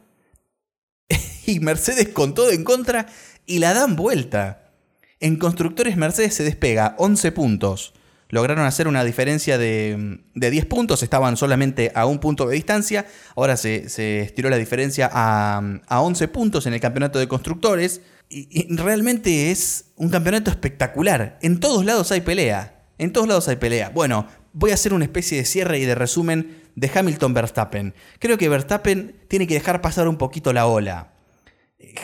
y 1.47 1.61
Mercedes 1.61 2.09
con 2.09 2.35
todo 2.35 2.51
en 2.51 2.65
contra 2.65 3.07
y 3.45 3.59
la 3.59 3.75
dan 3.75 3.97
vuelta. 3.97 4.73
En 5.21 5.37
constructores 5.37 5.97
Mercedes 5.97 6.35
se 6.35 6.45
despega 6.45 6.95
11 6.99 7.33
puntos. 7.33 7.95
Lograron 8.29 8.67
hacer 8.67 8.89
una 8.89 9.05
diferencia 9.05 9.57
de, 9.57 10.19
10 10.35 10.67
puntos, 10.67 11.03
estaban 11.05 11.37
solamente 11.37 11.93
a 11.95 12.07
un 12.07 12.19
punto 12.19 12.47
de 12.47 12.57
distancia, 12.57 13.07
ahora 13.37 13.57
se, 13.57 13.87
estiró 14.21 14.51
la 14.51 14.57
diferencia 14.57 15.09
a, 15.13 15.61
11 15.89 16.29
puntos 16.29 16.67
en 16.67 16.75
el 16.75 16.81
campeonato 16.81 17.21
de 17.21 17.29
constructores, 17.29 18.01
y, 18.29 18.75
realmente 18.77 19.51
es 19.51 19.93
un 19.97 20.09
campeonato 20.09 20.51
espectacular, 20.51 21.39
en 21.43 21.61
todos 21.61 21.85
lados 21.85 22.11
hay 22.13 22.21
pelea, 22.21 22.85
en 22.99 23.13
todos 23.13 23.29
lados 23.29 23.49
hay 23.49 23.57
pelea. 23.57 23.91
Bueno, 23.91 24.27
voy 24.53 24.71
a 24.71 24.75
hacer 24.75 24.93
una 24.95 25.05
especie 25.05 25.39
de 25.39 25.45
cierre 25.45 25.79
y 25.79 25.85
de 25.85 25.95
resumen 25.95 26.63
de 26.75 26.91
Hamilton 26.95 27.35
Verstappen. 27.35 27.95
Creo 28.19 28.39
que 28.39 28.49
Verstappen 28.49 29.17
tiene 29.29 29.47
que 29.47 29.55
dejar 29.55 29.81
pasar 29.81 30.09
un 30.09 30.17
poquito 30.17 30.53
la 30.53 30.67
ola. 30.67 31.13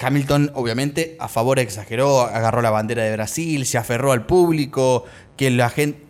Hamilton, 0.01 0.53
obviamente, 0.55 1.17
a 1.19 1.29
favor 1.29 1.59
exageró, 1.59 2.23
agarró 2.23 2.63
la 2.63 2.71
bandera 2.71 3.05
de 3.05 3.13
Brasil, 3.13 3.67
se 3.67 3.79
aferró 3.79 4.13
al 4.13 4.27
público, 4.27 5.05
que 5.37 5.51
la 5.51 5.71
gente 5.71 6.07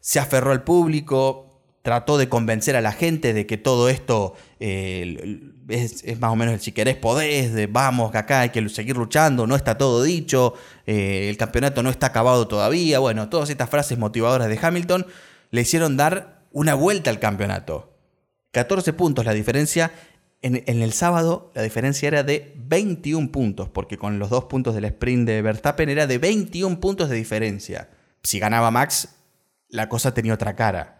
se 0.00 0.18
aferró 0.18 0.52
al 0.52 0.64
público, 0.64 1.49
trató 1.82 2.18
de 2.18 2.28
convencer 2.28 2.76
a 2.76 2.80
la 2.80 2.92
gente 2.92 3.32
de 3.32 3.46
que 3.46 3.56
todo 3.56 3.88
esto 3.88 4.34
eh, 4.58 5.40
es, 5.68 6.20
más 6.20 6.30
o 6.30 6.36
menos 6.36 6.54
el 6.54 6.60
si 6.60 6.72
querés 6.72 6.96
podés, 6.96 7.52
de 7.52 7.66
vamos, 7.66 8.10
que 8.12 8.18
acá 8.18 8.40
hay 8.40 8.50
que 8.50 8.68
seguir 8.68 8.96
luchando, 8.96 9.46
no 9.46 9.56
está 9.56 9.78
todo 9.78 10.02
dicho, 10.02 10.54
eh, 10.86 11.28
el 11.30 11.36
campeonato 11.36 11.82
no 11.82 11.90
está 11.90 12.08
acabado 12.08 12.48
todavía. 12.48 12.98
Bueno, 12.98 13.28
todas 13.28 13.50
estas 13.50 13.70
frases 13.70 13.98
motivadoras 13.98 14.48
de 14.48 14.58
Hamilton 14.60 15.06
le 15.50 15.60
hicieron 15.60 15.96
dar 15.96 16.44
una 16.52 16.74
vuelta 16.74 17.10
al 17.10 17.18
campeonato. 17.18 17.94
14 18.52 18.92
puntos 18.92 19.24
la 19.24 19.32
diferencia 19.32 19.92
en, 20.42 20.82
el 20.82 20.92
sábado 20.92 21.50
la 21.54 21.62
diferencia 21.62 22.08
era 22.08 22.22
de 22.22 22.54
21 22.56 23.30
puntos, 23.30 23.68
porque 23.68 23.98
con 23.98 24.18
los 24.18 24.30
dos 24.30 24.44
puntos 24.44 24.74
del 24.74 24.86
sprint 24.86 25.26
de 25.26 25.42
Verstappen 25.42 25.88
era 25.88 26.06
de 26.06 26.18
21 26.18 26.80
puntos 26.80 27.10
de 27.10 27.16
diferencia. 27.16 27.90
Si 28.22 28.38
ganaba 28.38 28.70
Max, 28.70 29.16
la 29.68 29.88
cosa 29.88 30.14
tenía 30.14 30.34
otra 30.34 30.56
cara, 30.56 30.99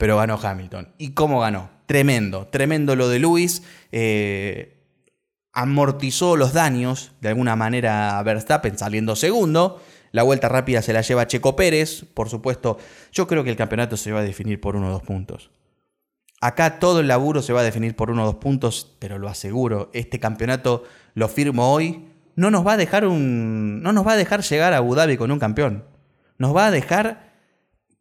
pero 0.00 0.16
ganó 0.16 0.40
Hamilton. 0.42 0.88
¿Y 0.96 1.10
cómo 1.10 1.40
ganó? 1.40 1.68
Tremendo, 1.84 2.46
tremendo 2.46 2.96
lo 2.96 3.10
de 3.10 3.18
Lewis. 3.18 3.62
Eh, 3.92 4.82
amortizó 5.52 6.36
los 6.36 6.54
daños 6.54 7.12
de 7.20 7.28
alguna 7.28 7.54
manera 7.54 8.20
Verstappen 8.22 8.78
saliendo 8.78 9.14
segundo. 9.14 9.82
La 10.12 10.22
vuelta 10.22 10.48
rápida 10.48 10.80
se 10.80 10.94
la 10.94 11.02
lleva 11.02 11.26
Checo 11.26 11.54
Pérez, 11.54 12.06
por 12.14 12.30
supuesto. 12.30 12.78
Yo 13.12 13.26
creo 13.26 13.44
que 13.44 13.50
el 13.50 13.56
campeonato 13.56 13.98
se 13.98 14.10
va 14.10 14.20
a 14.20 14.22
definir 14.22 14.58
por 14.58 14.74
uno 14.74 14.88
o 14.88 14.90
dos 14.90 15.02
puntos. 15.02 15.50
Acá 16.40 16.78
todo 16.78 17.00
el 17.00 17.08
laburo 17.08 17.42
se 17.42 17.52
va 17.52 17.60
a 17.60 17.64
definir 17.64 17.94
por 17.94 18.10
uno 18.10 18.22
o 18.22 18.26
dos 18.26 18.36
puntos, 18.36 18.96
pero 19.00 19.18
lo 19.18 19.28
aseguro, 19.28 19.90
este 19.92 20.18
campeonato 20.18 20.84
lo 21.12 21.28
firmo 21.28 21.74
hoy, 21.74 22.08
no 22.36 22.50
nos 22.50 22.66
va 22.66 22.72
a 22.72 22.76
dejar 22.78 23.06
un 23.06 23.82
no 23.82 23.92
nos 23.92 24.06
va 24.06 24.12
a 24.12 24.16
dejar 24.16 24.40
llegar 24.40 24.72
a 24.72 24.78
Abu 24.78 24.94
Dhabi 24.94 25.18
con 25.18 25.30
un 25.30 25.38
campeón. 25.38 25.84
Nos 26.38 26.56
va 26.56 26.68
a 26.68 26.70
dejar 26.70 27.29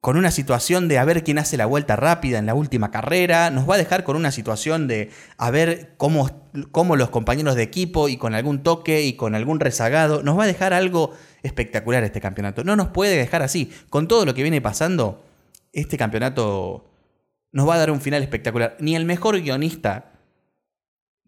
con 0.01 0.15
una 0.15 0.31
situación 0.31 0.87
de 0.87 0.97
a 0.97 1.03
ver 1.03 1.23
quién 1.23 1.39
hace 1.39 1.57
la 1.57 1.65
vuelta 1.65 1.97
rápida 1.97 2.39
en 2.39 2.45
la 2.45 2.53
última 2.53 2.89
carrera, 2.89 3.49
nos 3.51 3.69
va 3.69 3.75
a 3.75 3.77
dejar 3.77 4.05
con 4.05 4.15
una 4.15 4.31
situación 4.31 4.87
de 4.87 5.11
a 5.37 5.51
ver 5.51 5.93
cómo, 5.97 6.29
cómo 6.71 6.95
los 6.95 7.09
compañeros 7.09 7.55
de 7.55 7.63
equipo 7.63 8.07
y 8.07 8.15
con 8.15 8.33
algún 8.33 8.63
toque 8.63 9.03
y 9.03 9.13
con 9.13 9.35
algún 9.35 9.59
rezagado, 9.59 10.23
nos 10.23 10.37
va 10.37 10.43
a 10.43 10.47
dejar 10.47 10.73
algo 10.73 11.11
espectacular 11.43 12.03
este 12.03 12.21
campeonato. 12.21 12.63
No 12.63 12.77
nos 12.77 12.87
puede 12.89 13.17
dejar 13.17 13.41
así. 13.41 13.73
Con 13.89 14.07
todo 14.07 14.25
lo 14.25 14.33
que 14.33 14.41
viene 14.41 14.61
pasando, 14.61 15.25
este 15.73 15.97
campeonato 15.97 16.85
nos 17.51 17.67
va 17.67 17.75
a 17.75 17.79
dar 17.79 17.91
un 17.91 17.99
final 17.99 18.23
espectacular. 18.23 18.77
Ni 18.79 18.95
el 18.95 19.03
mejor 19.03 19.41
guionista 19.41 20.13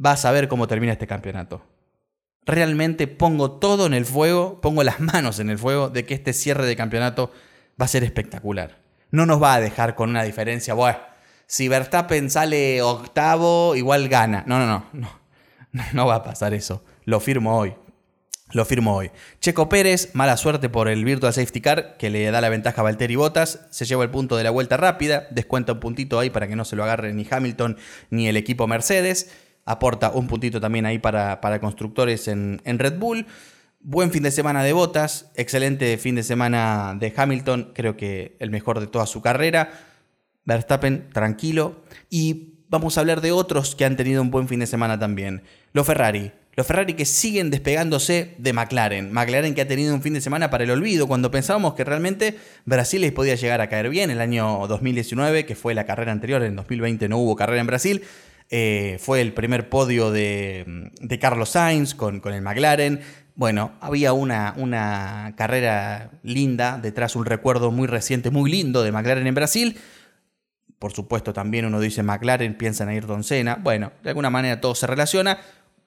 va 0.03 0.13
a 0.13 0.17
saber 0.17 0.47
cómo 0.47 0.67
termina 0.67 0.93
este 0.93 1.07
campeonato. 1.07 1.61
Realmente 2.45 3.07
pongo 3.07 3.51
todo 3.51 3.85
en 3.85 3.93
el 3.93 4.05
fuego, 4.05 4.61
pongo 4.61 4.83
las 4.83 5.01
manos 5.01 5.39
en 5.39 5.49
el 5.49 5.57
fuego 5.57 5.89
de 5.89 6.05
que 6.05 6.13
este 6.13 6.31
cierre 6.31 6.65
de 6.65 6.77
campeonato 6.77 7.31
va 7.81 7.85
a 7.85 7.87
ser 7.87 8.03
espectacular. 8.03 8.77
No 9.09 9.25
nos 9.25 9.41
va 9.41 9.55
a 9.55 9.59
dejar 9.59 9.95
con 9.95 10.11
una 10.11 10.23
diferencia, 10.23 10.73
bueno, 10.73 10.99
si 11.47 11.67
Verstappen 11.67 12.29
sale 12.29 12.81
octavo, 12.81 13.75
igual 13.75 14.07
gana. 14.07 14.43
No, 14.47 14.59
no, 14.59 14.67
no, 14.67 14.85
no. 14.93 15.21
No 15.93 16.05
va 16.05 16.15
a 16.15 16.23
pasar 16.23 16.53
eso. 16.53 16.83
Lo 17.05 17.19
firmo 17.19 17.57
hoy. 17.57 17.73
Lo 18.53 18.65
firmo 18.65 18.95
hoy. 18.95 19.11
Checo 19.39 19.69
Pérez, 19.69 20.11
mala 20.13 20.35
suerte 20.37 20.69
por 20.69 20.89
el 20.89 21.05
Virtual 21.05 21.33
Safety 21.33 21.61
Car, 21.61 21.97
que 21.97 22.09
le 22.09 22.29
da 22.29 22.41
la 22.41 22.49
ventaja 22.49 22.81
a 22.81 22.83
Valtteri 22.83 23.15
Bottas. 23.15 23.67
Se 23.69 23.85
lleva 23.85 24.03
el 24.03 24.09
punto 24.09 24.35
de 24.35 24.43
la 24.43 24.49
vuelta 24.49 24.75
rápida. 24.77 25.27
Descuenta 25.31 25.73
un 25.73 25.79
puntito 25.79 26.19
ahí 26.19 26.29
para 26.29 26.47
que 26.47 26.55
no 26.55 26.65
se 26.65 26.75
lo 26.75 26.83
agarre 26.83 27.13
ni 27.13 27.25
Hamilton 27.29 27.77
ni 28.09 28.27
el 28.27 28.37
equipo 28.37 28.67
Mercedes. 28.67 29.31
Aporta 29.65 30.11
un 30.11 30.27
puntito 30.27 30.59
también 30.59 30.85
ahí 30.85 30.99
para, 30.99 31.39
para 31.39 31.59
constructores 31.59 32.27
en, 32.27 32.61
en 32.65 32.79
Red 32.79 32.97
Bull. 32.97 33.25
Buen 33.83 34.11
fin 34.11 34.21
de 34.21 34.29
semana 34.29 34.63
de 34.63 34.73
Bottas. 34.73 35.31
Excelente 35.35 35.97
fin 35.97 36.13
de 36.13 36.21
semana 36.21 36.95
de 36.99 37.11
Hamilton. 37.17 37.71
Creo 37.73 37.97
que 37.97 38.35
el 38.37 38.51
mejor 38.51 38.79
de 38.79 38.85
toda 38.85 39.07
su 39.07 39.23
carrera. 39.23 39.71
Verstappen, 40.45 41.09
tranquilo. 41.11 41.81
Y 42.07 42.59
vamos 42.69 42.95
a 42.95 43.01
hablar 43.01 43.21
de 43.21 43.31
otros 43.31 43.75
que 43.75 43.83
han 43.83 43.97
tenido 43.97 44.21
un 44.21 44.29
buen 44.29 44.47
fin 44.47 44.59
de 44.59 44.67
semana 44.67 44.99
también. 44.99 45.41
Los 45.73 45.87
Ferrari. 45.87 46.31
Los 46.53 46.67
Ferrari 46.67 46.93
que 46.93 47.05
siguen 47.05 47.49
despegándose 47.49 48.35
de 48.37 48.53
McLaren. 48.53 49.11
McLaren 49.11 49.55
que 49.55 49.61
ha 49.61 49.67
tenido 49.67 49.95
un 49.95 50.03
fin 50.03 50.13
de 50.13 50.21
semana 50.21 50.51
para 50.51 50.63
el 50.63 50.69
olvido, 50.69 51.07
cuando 51.07 51.31
pensábamos 51.31 51.73
que 51.73 51.83
realmente 51.83 52.37
Brasil 52.65 53.01
les 53.01 53.13
podía 53.13 53.33
llegar 53.33 53.61
a 53.61 53.69
caer 53.69 53.89
bien. 53.89 54.11
El 54.11 54.21
año 54.21 54.67
2019, 54.67 55.47
que 55.47 55.55
fue 55.55 55.73
la 55.73 55.87
carrera 55.87 56.11
anterior, 56.11 56.43
en 56.43 56.55
2020 56.55 57.09
no 57.09 57.17
hubo 57.17 57.35
carrera 57.35 57.61
en 57.61 57.67
Brasil. 57.67 58.03
Eh, 58.53 58.97
fue 58.99 59.21
el 59.21 59.31
primer 59.31 59.69
podio 59.69 60.11
de, 60.11 60.91
Carlos 61.21 61.51
Sainz 61.51 61.95
con, 61.95 62.21
el 62.25 62.41
McLaren. 62.41 62.99
Bueno, 63.35 63.71
había 63.79 64.13
una, 64.13 64.53
una 64.57 65.33
carrera 65.37 66.11
linda, 66.23 66.77
detrás 66.77 67.15
un 67.15 67.25
recuerdo 67.25 67.71
muy 67.71 67.87
reciente, 67.87 68.29
muy 68.29 68.51
lindo 68.51 68.83
de 68.83 68.91
McLaren 68.91 69.27
en 69.27 69.35
Brasil. 69.35 69.79
Por 70.79 70.93
supuesto, 70.93 71.31
también 71.31 71.65
uno 71.65 71.79
dice 71.79 72.03
McLaren, 72.03 72.57
piensa 72.57 72.83
en 72.83 72.89
Ayrton 72.89 73.23
Senna. 73.23 73.55
Bueno, 73.55 73.91
de 74.03 74.09
alguna 74.09 74.29
manera 74.29 74.59
todo 74.59 74.75
se 74.75 74.87
relaciona 74.87 75.39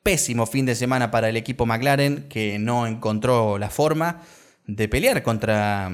pésimo 0.03 0.47
fin 0.47 0.67
de 0.67 0.75
semana 0.75 1.11
para 1.11 1.29
el 1.29 1.37
equipo 1.37 1.67
McLaren, 1.67 2.29
que 2.29 2.59
no 2.59 2.87
encontró 2.87 3.59
la 3.59 3.71
forma 3.71 4.21
de 4.67 4.89
pelear 4.89 5.23
contra, 5.23 5.91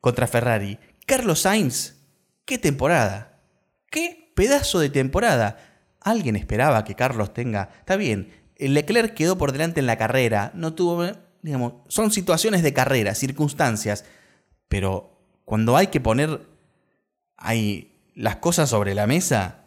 contra 0.00 0.26
Ferrari. 0.26 0.78
Carlos 1.06 1.42
Sainz, 1.42 1.96
qué 2.44 2.58
temporada, 2.58 3.38
qué 3.90 4.32
pedazo 4.34 4.80
de 4.80 4.90
temporada. 4.90 5.58
Alguien 6.00 6.36
esperaba 6.36 6.84
que 6.84 6.94
Carlos 6.94 7.32
tenga... 7.32 7.70
Está 7.78 7.96
bien, 7.96 8.30
Leclerc 8.58 9.14
quedó 9.14 9.38
por 9.38 9.52
delante 9.52 9.80
en 9.80 9.86
la 9.86 9.98
carrera, 9.98 10.50
no 10.54 10.74
tuvo... 10.74 11.06
Digamos, 11.42 11.74
son 11.88 12.10
situaciones 12.10 12.62
de 12.62 12.72
carrera, 12.72 13.14
circunstancias, 13.14 14.06
pero 14.68 15.20
cuando 15.44 15.76
hay 15.76 15.88
que 15.88 16.00
poner 16.00 16.40
hay 17.36 17.92
las 18.14 18.36
cosas 18.36 18.70
sobre 18.70 18.94
la 18.94 19.06
mesa, 19.06 19.64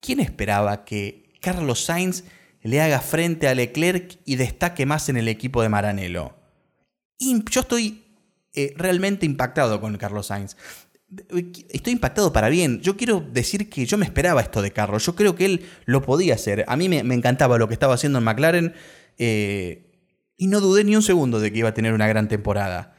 ¿quién 0.00 0.20
esperaba 0.20 0.86
que 0.86 1.34
Carlos 1.42 1.84
Sainz 1.84 2.24
le 2.64 2.80
haga 2.80 3.00
frente 3.00 3.46
a 3.46 3.54
Leclerc 3.54 4.18
y 4.24 4.36
destaque 4.36 4.86
más 4.86 5.08
en 5.10 5.18
el 5.18 5.28
equipo 5.28 5.62
de 5.62 5.68
Maranello. 5.68 6.34
yo 7.18 7.60
estoy 7.60 8.02
eh, 8.54 8.72
realmente 8.76 9.26
impactado 9.26 9.80
con 9.80 9.96
Carlos 9.98 10.28
Sainz. 10.28 10.56
Estoy 11.70 11.92
impactado 11.92 12.32
para 12.32 12.48
bien. 12.48 12.80
Yo 12.80 12.96
quiero 12.96 13.20
decir 13.20 13.68
que 13.68 13.86
yo 13.86 13.98
me 13.98 14.04
esperaba 14.04 14.40
esto 14.40 14.62
de 14.62 14.72
Carlos. 14.72 15.04
Yo 15.06 15.14
creo 15.14 15.34
que 15.34 15.46
él 15.46 15.66
lo 15.84 16.02
podía 16.02 16.34
hacer. 16.34 16.64
A 16.68 16.76
mí 16.76 16.88
me, 16.88 16.98
encantaba 17.14 17.58
lo 17.58 17.68
que 17.68 17.74
estaba 17.74 17.94
haciendo 17.94 18.18
en 18.18 18.24
McLaren. 18.24 18.74
Eh, 19.18 19.90
y 20.36 20.46
no 20.48 20.60
dudé 20.60 20.84
ni 20.84 20.96
un 20.96 21.02
segundo 21.02 21.40
de 21.40 21.52
que 21.52 21.58
iba 21.58 21.68
a 21.68 21.74
tener 21.74 21.92
una 21.92 22.08
gran 22.08 22.28
temporada. 22.28 22.96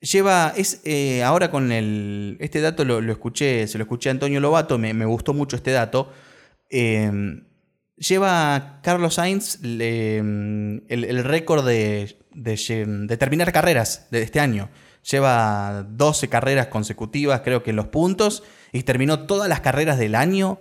Lleva, 0.00 0.52
eh, 0.84 1.22
ahora 1.22 1.50
con 1.50 1.72
el, 1.72 2.36
este 2.40 2.60
dato 2.60 2.84
lo, 2.84 2.98
escuché, 3.10 3.66
se 3.66 3.78
lo 3.78 3.84
escuché 3.84 4.10
a 4.10 4.12
Antonio 4.12 4.40
Lobato, 4.40 4.78
me, 4.78 5.04
gustó 5.04 5.32
mucho 5.32 5.56
este 5.56 5.70
dato. 5.70 6.12
Lleva 7.96 8.80
Carlos 8.82 9.14
Sainz 9.14 9.60
mm, 9.62 10.78
el, 10.88 11.24
récord 11.24 11.64
de, 11.64 12.16
terminar 13.18 13.52
carreras 13.52 14.08
de 14.10 14.22
este 14.22 14.40
año. 14.40 14.68
Lleva 15.10 15.84
12 15.88 16.28
carreras 16.28 16.68
consecutivas, 16.68 17.42
creo 17.42 17.62
que 17.62 17.70
en 17.70 17.76
los 17.76 17.86
puntos, 17.86 18.42
y 18.72 18.82
terminó 18.82 19.20
todas 19.26 19.48
las 19.48 19.60
carreras 19.60 19.98
del 19.98 20.14
año, 20.14 20.58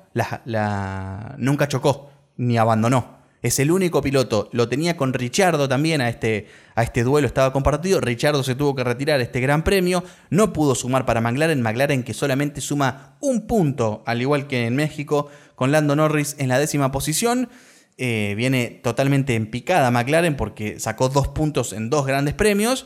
nunca 1.38 1.68
chocó 1.68 2.10
ni 2.38 2.58
abandonó. 2.58 3.24
Es 3.44 3.60
el 3.60 3.72
único 3.72 4.02
piloto. 4.02 4.50
Lo 4.54 4.70
tenía 4.70 4.96
con 4.96 5.12
Richardo 5.12 5.68
también 5.68 6.00
a 6.00 6.08
este, 6.08 6.48
a 6.76 6.84
este 6.84 7.04
duelo, 7.04 7.28
estaba 7.28 7.52
compartido. 7.52 8.00
Richardo 8.00 8.42
se 8.42 8.56
tuvo 8.56 8.74
que 8.74 8.86
retirar 8.86 9.20
este 9.20 9.42
gran 9.42 9.66
premio. 9.66 10.02
No 10.30 10.54
pudo 10.54 10.76
sumar 10.76 11.06
para 11.06 11.20
McLaren. 11.20 11.62
McLaren 11.62 12.04
que 12.04 12.14
solamente 12.14 12.62
suma 12.62 13.18
un 13.20 13.46
punto, 13.46 14.02
al 14.06 14.22
igual 14.22 14.48
que 14.48 14.66
en 14.66 14.78
México, 14.78 15.30
con 15.56 15.74
Lando 15.74 15.94
Norris 15.94 16.38
en 16.40 16.48
la 16.48 16.58
décima 16.58 16.94
posición. 16.94 17.50
Eh, 17.98 18.34
viene 18.38 18.80
totalmente 18.82 19.36
en 19.36 19.52
picada 19.52 19.92
McLaren 19.92 20.36
porque 20.36 20.80
sacó 20.80 21.10
dos 21.10 21.28
puntos 21.28 21.74
en 21.74 21.90
dos 21.90 22.06
grandes 22.06 22.34
premios. 22.34 22.86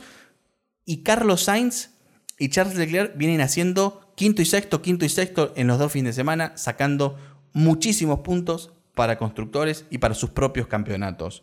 Y 0.88 1.02
Carlos 1.02 1.42
Sainz 1.42 1.90
y 2.38 2.48
Charles 2.48 2.76
Leclerc 2.76 3.14
vienen 3.18 3.42
haciendo 3.42 4.10
quinto 4.14 4.40
y 4.40 4.46
sexto, 4.46 4.80
quinto 4.80 5.04
y 5.04 5.10
sexto 5.10 5.52
en 5.54 5.66
los 5.66 5.78
dos 5.78 5.92
fines 5.92 6.16
de 6.16 6.20
semana, 6.22 6.56
sacando 6.56 7.18
muchísimos 7.52 8.20
puntos 8.20 8.72
para 8.94 9.18
constructores 9.18 9.84
y 9.90 9.98
para 9.98 10.14
sus 10.14 10.30
propios 10.30 10.66
campeonatos. 10.66 11.42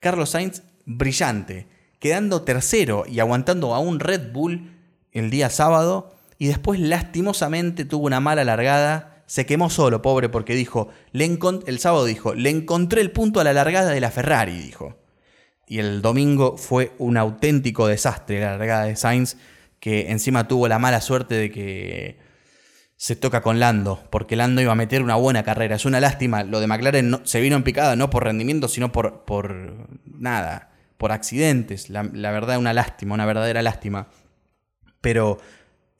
Carlos 0.00 0.28
Sainz, 0.28 0.64
brillante, 0.84 1.66
quedando 1.98 2.42
tercero 2.42 3.04
y 3.08 3.20
aguantando 3.20 3.74
a 3.74 3.78
un 3.78 4.00
Red 4.00 4.32
Bull 4.32 4.76
el 5.12 5.30
día 5.30 5.48
sábado 5.48 6.14
y 6.36 6.48
después 6.48 6.78
lastimosamente 6.78 7.86
tuvo 7.86 8.04
una 8.04 8.20
mala 8.20 8.44
largada 8.44 9.24
se 9.24 9.46
quemó 9.46 9.70
solo, 9.70 10.02
pobre, 10.02 10.28
porque 10.28 10.54
dijo, 10.54 10.90
el 11.14 11.78
sábado 11.78 12.04
dijo, 12.04 12.34
le 12.34 12.50
encontré 12.50 13.00
el 13.00 13.12
punto 13.12 13.40
a 13.40 13.44
la 13.44 13.54
largada 13.54 13.92
de 13.92 14.00
la 14.02 14.10
Ferrari, 14.10 14.58
dijo. 14.58 14.98
Y 15.66 15.78
el 15.78 16.02
domingo 16.02 16.56
fue 16.56 16.92
un 16.98 17.16
auténtico 17.16 17.86
desastre 17.86 18.40
la 18.40 18.56
largada 18.56 18.84
de 18.84 18.96
Sainz, 18.96 19.36
que 19.80 20.10
encima 20.10 20.48
tuvo 20.48 20.68
la 20.68 20.78
mala 20.78 21.00
suerte 21.00 21.34
de 21.34 21.50
que 21.50 22.18
se 22.96 23.16
toca 23.16 23.42
con 23.42 23.60
Lando, 23.60 24.02
porque 24.10 24.36
Lando 24.36 24.62
iba 24.62 24.72
a 24.72 24.76
meter 24.76 25.02
una 25.02 25.16
buena 25.16 25.42
carrera. 25.42 25.76
Es 25.76 25.84
una 25.84 26.00
lástima, 26.00 26.44
lo 26.44 26.60
de 26.60 26.66
McLaren 26.66 27.20
se 27.24 27.40
vino 27.40 27.56
en 27.56 27.64
picada 27.64 27.96
no 27.96 28.10
por 28.10 28.24
rendimiento, 28.24 28.68
sino 28.68 28.92
por, 28.92 29.24
por 29.24 29.88
nada, 30.04 30.70
por 30.96 31.12
accidentes. 31.12 31.90
La, 31.90 32.08
la 32.12 32.30
verdad, 32.30 32.58
una 32.58 32.72
lástima, 32.72 33.14
una 33.14 33.26
verdadera 33.26 33.62
lástima. 33.62 34.08
Pero 35.00 35.38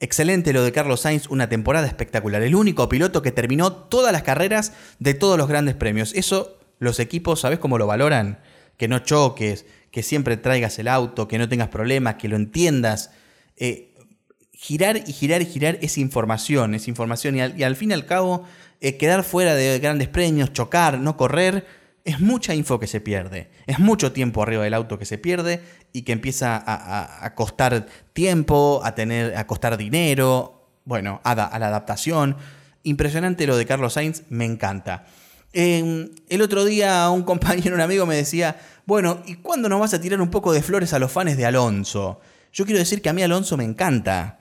excelente 0.01 0.53
lo 0.53 0.63
de 0.63 0.73
Carlos 0.73 1.01
Sainz, 1.01 1.29
una 1.29 1.49
temporada 1.49 1.87
espectacular. 1.87 2.43
El 2.43 2.55
único 2.55 2.89
piloto 2.89 3.23
que 3.23 3.33
terminó 3.33 3.73
todas 3.73 4.13
las 4.13 4.23
carreras 4.23 4.73
de 4.99 5.15
todos 5.15 5.37
los 5.37 5.49
grandes 5.49 5.75
premios. 5.75 6.13
Eso 6.15 6.59
los 6.79 7.01
equipos, 7.01 7.41
¿sabes 7.41 7.59
cómo 7.59 7.79
lo 7.79 7.87
valoran? 7.87 8.39
Que 8.77 8.89
no 8.89 9.01
choques, 9.01 9.67
que 9.95 10.03
siempre 10.03 10.37
traigas 10.37 10.77
el 10.81 10.89
auto, 10.89 11.29
que 11.29 11.39
no 11.39 11.49
tengas 11.49 11.69
problemas, 11.69 12.17
que 12.17 12.27
lo 12.27 12.35
entiendas. 12.35 13.13
Eh, 13.57 13.95
girar 14.53 14.97
y 14.97 15.13
girar 15.13 15.41
y 15.41 15.47
girar 15.47 15.79
es 15.83 15.99
información, 15.99 16.75
es 16.75 16.89
información. 16.89 17.37
Y 17.37 17.63
al, 17.63 17.77
fin 17.77 17.93
y 17.93 17.95
al 17.95 18.05
cabo, 18.05 18.45
eh, 18.81 18.97
quedar 18.97 19.23
fuera 19.23 19.55
de 19.55 19.79
grandes 19.79 20.09
premios, 20.09 20.53
chocar, 20.53 20.99
no 20.99 21.17
correr, 21.17 21.65
es 22.05 22.19
mucha 22.19 22.57
info 22.57 22.81
que 22.81 22.89
se 22.89 23.01
pierde. 23.01 23.51
Es 23.67 23.79
mucho 23.79 24.11
tiempo 24.11 24.43
arriba 24.43 24.65
del 24.65 24.75
auto 24.75 24.99
que 24.99 25.05
se 25.05 25.17
pierde 25.17 25.61
y 25.93 26.03
que 26.03 26.11
empieza 26.11 26.61
a, 26.67 27.35
costar 27.37 27.87
tiempo, 28.13 28.81
a, 28.83 28.97
tener, 28.97 29.37
a 29.37 29.47
costar 29.47 29.77
dinero, 29.77 30.71
bueno, 30.85 31.21
a, 31.23 31.31
a 31.31 31.59
la 31.61 31.69
adaptación. 31.69 32.37
Impresionante 32.83 33.47
lo 33.47 33.57
de 33.57 33.65
Carlos 33.65 33.93
Sainz, 33.93 34.25
me 34.29 34.45
encanta 34.45 35.07
el 35.55 36.43
otro 36.43 36.65
día 36.65 37.09
un 37.11 37.23
compañero, 37.25 37.75
un 37.75 37.81
amigo 37.81 38.07
me 38.07 38.17
decía, 38.17 38.61
bueno, 38.87 39.23
¿y 39.27 39.37
cuándo 39.37 39.69
nos 39.69 39.81
vas 39.81 39.95
a 39.95 40.01
tirar 40.01 40.21
un 40.21 40.31
poco 40.31 40.53
de 40.53 40.63
flores 40.63 40.93
a 40.93 40.99
los 40.99 41.11
fans 41.11 41.37
de 41.37 41.47
Alonso? 41.47 42.21
Yo 42.53 42.65
quiero 42.65 42.79
decir 42.79 43.01
que 43.01 43.09
a 43.09 43.13
mí 43.13 43.23
Alonso 43.23 43.57
me 43.57 43.65
encanta. 43.65 44.41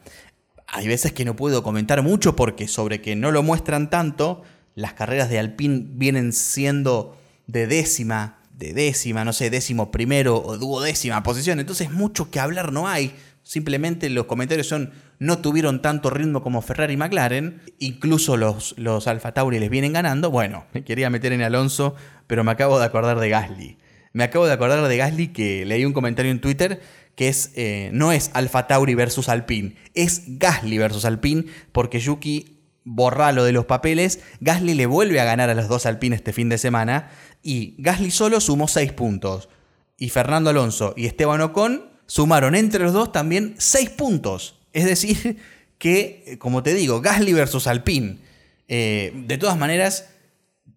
Hay 0.68 0.88
veces 0.88 1.14
que 1.14 1.26
no 1.26 1.36
puedo 1.36 1.64
comentar 1.64 2.02
mucho 2.02 2.36
porque 2.36 2.68
sobre 2.68 3.02
que 3.02 3.16
no 3.16 3.32
lo 3.32 3.44
muestran 3.44 3.90
tanto, 3.90 4.42
las 4.76 4.94
carreras 4.94 5.30
de 5.30 5.40
Alpine 5.40 5.86
vienen 5.88 6.34
siendo 6.34 7.18
de 7.48 7.68
décima, 7.68 8.40
de 8.58 8.74
décima, 8.74 9.24
no 9.24 9.34
sé, 9.34 9.50
décimo 9.50 9.92
primero 9.92 10.42
o 10.44 10.58
duodécima 10.58 11.22
posición. 11.24 11.60
Entonces 11.60 11.92
mucho 11.92 12.32
que 12.32 12.40
hablar 12.40 12.72
no 12.72 12.88
hay. 12.88 13.16
Simplemente 13.44 14.10
los 14.10 14.26
comentarios 14.26 14.68
son 14.68 14.92
no 15.20 15.40
tuvieron 15.40 15.82
tanto 15.82 16.10
ritmo 16.10 16.42
como 16.42 16.62
Ferrari 16.62 16.94
y 16.94 16.98
McLaren, 16.98 17.62
incluso 17.80 18.38
los, 18.38 18.74
los 18.78 19.08
Alfa 19.08 19.34
Tauri 19.34 19.60
les 19.60 19.70
vienen 19.70 19.94
ganando. 19.94 20.32
Bueno, 20.32 20.66
me 20.74 20.84
quería 20.84 21.10
meter 21.10 21.34
en 21.34 21.42
Alonso, 21.42 21.96
pero 22.28 22.44
me 22.44 22.52
acabo 22.52 22.80
de 22.80 22.86
acordar 22.86 23.20
de 23.20 23.30
Gasly. 23.30 23.78
Me 24.14 24.24
acabo 24.24 24.46
de 24.46 24.54
acordar 24.54 24.88
de 24.88 24.98
Gasly 24.98 25.30
que 25.30 25.66
leí 25.66 25.86
un 25.86 25.94
comentario 25.94 26.32
en 26.32 26.40
Twitter 26.40 26.82
que 27.16 27.28
es, 27.28 27.52
eh, 27.56 27.90
no 27.94 28.12
es 28.12 28.32
Alfa 28.34 28.68
Tauri 28.68 28.96
versus 28.96 29.30
Alpine, 29.30 29.76
es 29.94 30.24
Gasly 30.26 30.78
versus 30.78 31.06
Alpine, 31.06 31.46
porque 31.72 32.00
Yuki 32.00 32.60
borra 32.84 33.32
lo 33.32 33.44
de 33.44 33.52
los 33.52 33.66
papeles, 33.66 34.20
Gasly 34.42 34.74
le 34.74 34.88
vuelve 34.88 35.20
a 35.20 35.26
ganar 35.26 35.50
a 35.50 35.56
los 35.56 35.68
dos 35.68 35.86
Alpine 35.86 36.16
este 36.16 36.34
fin 36.34 36.50
de 36.50 36.58
semana, 36.58 37.12
y 37.44 37.76
Gasly 37.78 38.12
solo 38.12 38.42
sumó 38.42 38.68
6 38.68 38.94
puntos, 38.94 39.50
y 39.98 40.10
Fernando 40.10 40.50
Alonso 40.50 40.94
y 40.98 41.06
Esteban 41.06 41.42
Ocon 41.42 41.93
sumaron 42.14 42.54
entre 42.54 42.84
los 42.84 42.94
dos 42.94 43.12
también 43.12 43.56
6 43.58 43.90
puntos. 43.90 44.60
Es 44.72 44.86
decir, 44.86 45.38
que, 45.80 46.24
eh, 46.28 46.38
como 46.38 46.62
te 46.62 46.76
digo, 46.76 47.02
Gasly 47.02 47.34
versus 47.34 47.66
Alpine. 47.66 48.20
Eh, 48.68 49.12
de 49.26 49.40
todas 49.40 49.58
maneras, 49.58 50.10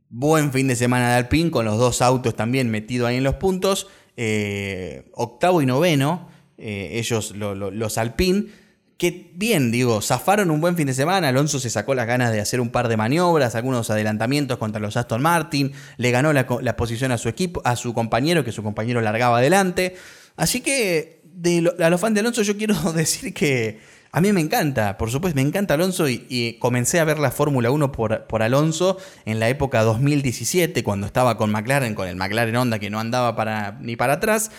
buen 0.09 0.51
fin 0.51 0.67
de 0.67 0.77
semana 0.77 1.11
de 1.11 1.17
Alpine, 1.17 1.51
con 1.51 1.67
los 1.67 1.77
dos 1.77 2.01
autos 2.01 2.35
también 2.37 2.71
metidos 2.71 3.09
ahí 3.09 3.19
en 3.19 3.25
los 3.25 3.35
puntos. 3.35 3.89
Eh, 4.17 5.11
octavo 5.13 5.61
y 5.61 5.67
noveno, 5.67 6.31
ellos 6.57 7.35
los 7.37 7.99
Alpine. 7.99 8.47
Que 8.97 9.31
bien, 9.35 9.71
digo, 9.71 10.01
zafaron 10.01 10.51
un 10.51 10.63
buen 10.63 10.75
fin 10.75 10.87
de 10.87 10.95
semana. 10.95 11.29
Alonso 11.29 11.61
se 11.61 11.69
sacó 11.69 11.95
las 11.95 12.07
ganas 12.07 12.33
de 12.33 12.41
hacer 12.41 12.63
un 12.63 12.71
par 12.71 12.89
de 12.89 12.97
maniobras, 12.97 13.55
algunos 13.57 13.91
adelantamientos 13.91 14.57
contra 14.57 14.81
los 14.81 14.97
Aston 14.97 15.21
Martin. 15.21 15.73
Le 15.99 16.11
ganó 16.13 16.33
la, 16.33 16.47
la 16.63 16.77
posición 16.77 17.13
a 17.13 17.19
su 17.19 17.29
equipo, 17.29 17.61
a 17.63 17.77
su 17.77 17.93
compañero, 17.93 18.43
que 18.43 18.53
su 18.53 18.63
compañero 18.63 19.03
largaba 19.03 19.37
adelante. 19.37 19.97
Así 20.37 20.61
que 20.61 21.16
a 21.79 21.91
los 21.91 22.01
fans 22.01 22.15
de 22.15 22.21
Alonso 22.21 22.43
yo 22.43 22.57
quiero 22.57 22.75
decir 22.93 23.33
que 23.35 23.79
a 24.13 24.21
mí 24.21 24.33
me 24.33 24.41
encanta, 24.41 24.97
por 24.97 25.11
supuesto, 25.11 25.37
me 25.37 25.43
encanta 25.43 25.75
Alonso 25.75 26.09
y, 26.09 26.57
comencé 26.59 27.01
a 27.01 27.05
ver 27.05 27.19
la 27.19 27.31
Fórmula 27.31 27.71
1 27.71 27.93
por, 27.93 28.27
por, 28.27 28.43
Alonso 28.43 28.97
en 29.27 29.41
la 29.41 29.51
época 29.51 29.83
2017, 29.83 30.83
cuando 30.83 31.07
estaba 31.07 31.37
con 31.37 31.51
McLaren, 31.51 31.95
con 31.95 32.09
el 32.09 32.17
McLaren 32.17 32.57
Honda 32.57 32.79
que 32.79 32.89
no 32.89 32.99
andaba 32.99 33.37
para, 33.37 33.79
ni 33.81 33.95
para 33.95 34.15
atrás, 34.15 34.51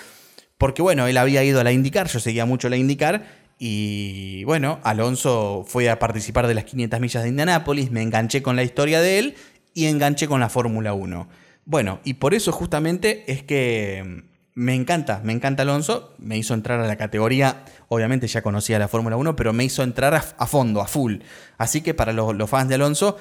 porque 0.60 0.84
bueno, 0.84 1.08
él 1.08 1.18
había 1.18 1.44
ido 1.44 1.60
a 1.60 1.64
la 1.64 1.72
IndyCar, 1.72 2.08
yo 2.08 2.20
seguía 2.20 2.46
mucho 2.46 2.70
la 2.70 2.78
IndyCar. 2.78 3.48
Y 3.60 4.44
bueno, 4.44 4.80
Alonso 4.84 5.66
fue 5.68 5.90
a 5.90 5.98
participar 5.98 6.46
de 6.46 6.54
las 6.54 6.66
500 6.66 7.00
millas 7.00 7.24
de 7.24 7.30
Indianápolis, 7.30 7.90
me 7.90 8.04
enganché 8.04 8.44
con 8.44 8.56
la 8.56 8.64
historia 8.64 9.02
de 9.02 9.18
él 9.18 9.36
y 9.74 9.86
enganché 9.86 10.28
con 10.28 10.40
la 10.40 10.50
Fórmula 10.50 10.94
1. 10.94 11.28
Bueno, 11.66 12.00
y 12.04 12.16
por 12.16 12.36
eso 12.36 12.52
justamente 12.52 13.24
es 13.32 13.42
que 13.42 14.24
me 14.58 14.74
encanta, 14.74 15.22
me 15.24 15.34
encanta 15.34 15.62
Alonso, 15.62 16.16
me 16.18 16.36
hizo 16.36 16.56
entrar 16.56 16.80
a 16.80 16.88
la 16.88 16.96
categoría, 16.96 17.64
obviamente 17.90 18.26
ya 18.26 18.42
conocía 18.42 18.80
la 18.80 18.88
Fórmula 18.88 19.16
1, 19.16 19.36
pero 19.36 19.54
me 19.54 19.64
hizo 19.64 19.84
entrar 19.84 20.16
a, 20.16 20.48
fondo, 20.48 20.82
a 20.82 20.88
full. 20.88 21.18
Así 21.60 21.82
que 21.82 21.94
para 21.94 22.12
los, 22.12 22.50
fans 22.50 22.68
de 22.68 22.74
Alonso, 22.74 23.18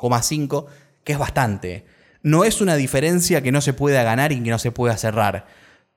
que 1.05 1.13
es 1.13 1.19
bastante. 1.19 1.85
No 2.23 2.45
es 2.45 2.61
una 2.61 2.77
diferencia 2.77 3.43
que 3.43 3.53
no 3.53 3.61
se 3.61 3.73
pueda 3.73 4.05
ganar 4.05 4.33
y 4.33 4.41
que 4.41 4.51
no 4.51 4.59
se 4.59 4.71
pueda 4.71 4.97
cerrar. 4.97 5.47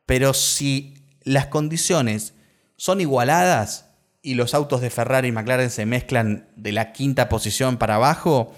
Pero 0.06 0.34
si 0.34 1.05
las 1.26 1.48
condiciones 1.48 2.34
son 2.78 3.02
igualadas 3.02 3.88
y 4.22 4.36
los 4.36 4.54
autos 4.54 4.80
de 4.82 4.90
Ferrari 4.90 5.28
y 5.28 5.32
McLaren 5.32 5.70
se 5.70 5.86
mezclan 5.86 6.48
de 6.56 6.72
la 6.72 6.94
quinta 6.94 7.28
posición 7.30 7.78
para 7.78 7.96
abajo, 7.96 8.54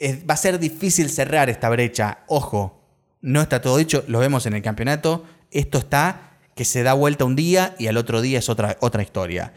va 0.00 0.34
a 0.34 0.36
ser 0.36 0.58
difícil 0.58 1.08
cerrar 1.08 1.48
esta 1.48 1.70
brecha. 1.70 2.18
Ojo, 2.26 2.82
no 3.20 3.40
está 3.40 3.60
todo 3.60 3.76
dicho, 3.76 4.04
lo 4.08 4.18
vemos 4.18 4.46
en 4.46 4.54
el 4.54 4.62
campeonato, 4.62 5.24
esto 5.50 5.78
está 5.78 6.38
que 6.54 6.64
se 6.64 6.82
da 6.82 6.94
vuelta 6.94 7.24
un 7.24 7.36
día 7.36 7.74
y 7.78 7.86
al 7.86 7.96
otro 7.96 8.20
día 8.20 8.38
es 8.38 8.48
otra, 8.48 8.76
otra 8.80 9.02
historia. 9.02 9.52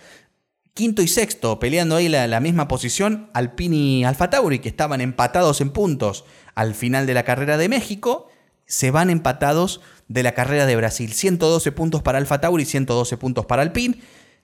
Quinto 0.73 1.01
y 1.01 1.07
sexto, 1.07 1.59
peleando 1.59 1.95
ahí 1.95 2.07
la, 2.07 2.27
la 2.27 2.39
misma 2.39 2.67
posición, 2.67 3.29
Alpine 3.33 3.75
y 3.75 4.03
Alfa 4.03 4.29
Tauri, 4.29 4.59
que 4.59 4.69
estaban 4.69 5.01
empatados 5.01 5.59
en 5.61 5.71
puntos 5.71 6.25
al 6.55 6.73
final 6.75 7.05
de 7.05 7.13
la 7.13 7.23
carrera 7.23 7.57
de 7.57 7.69
México, 7.69 8.28
se 8.69 8.91
van 8.91 9.09
empatados 9.09 9.81
de 10.07 10.23
la 10.23 10.33
carrera 10.33 10.67
de 10.67 10.75
Brasil. 10.75 11.11
112 11.11 11.71
puntos 11.71 12.03
para 12.03 12.19
Alfa 12.19 12.39
Tauri, 12.39 12.65
112 12.65 13.17
puntos 13.17 13.45
para 13.47 13.63
Alpine, 13.63 13.99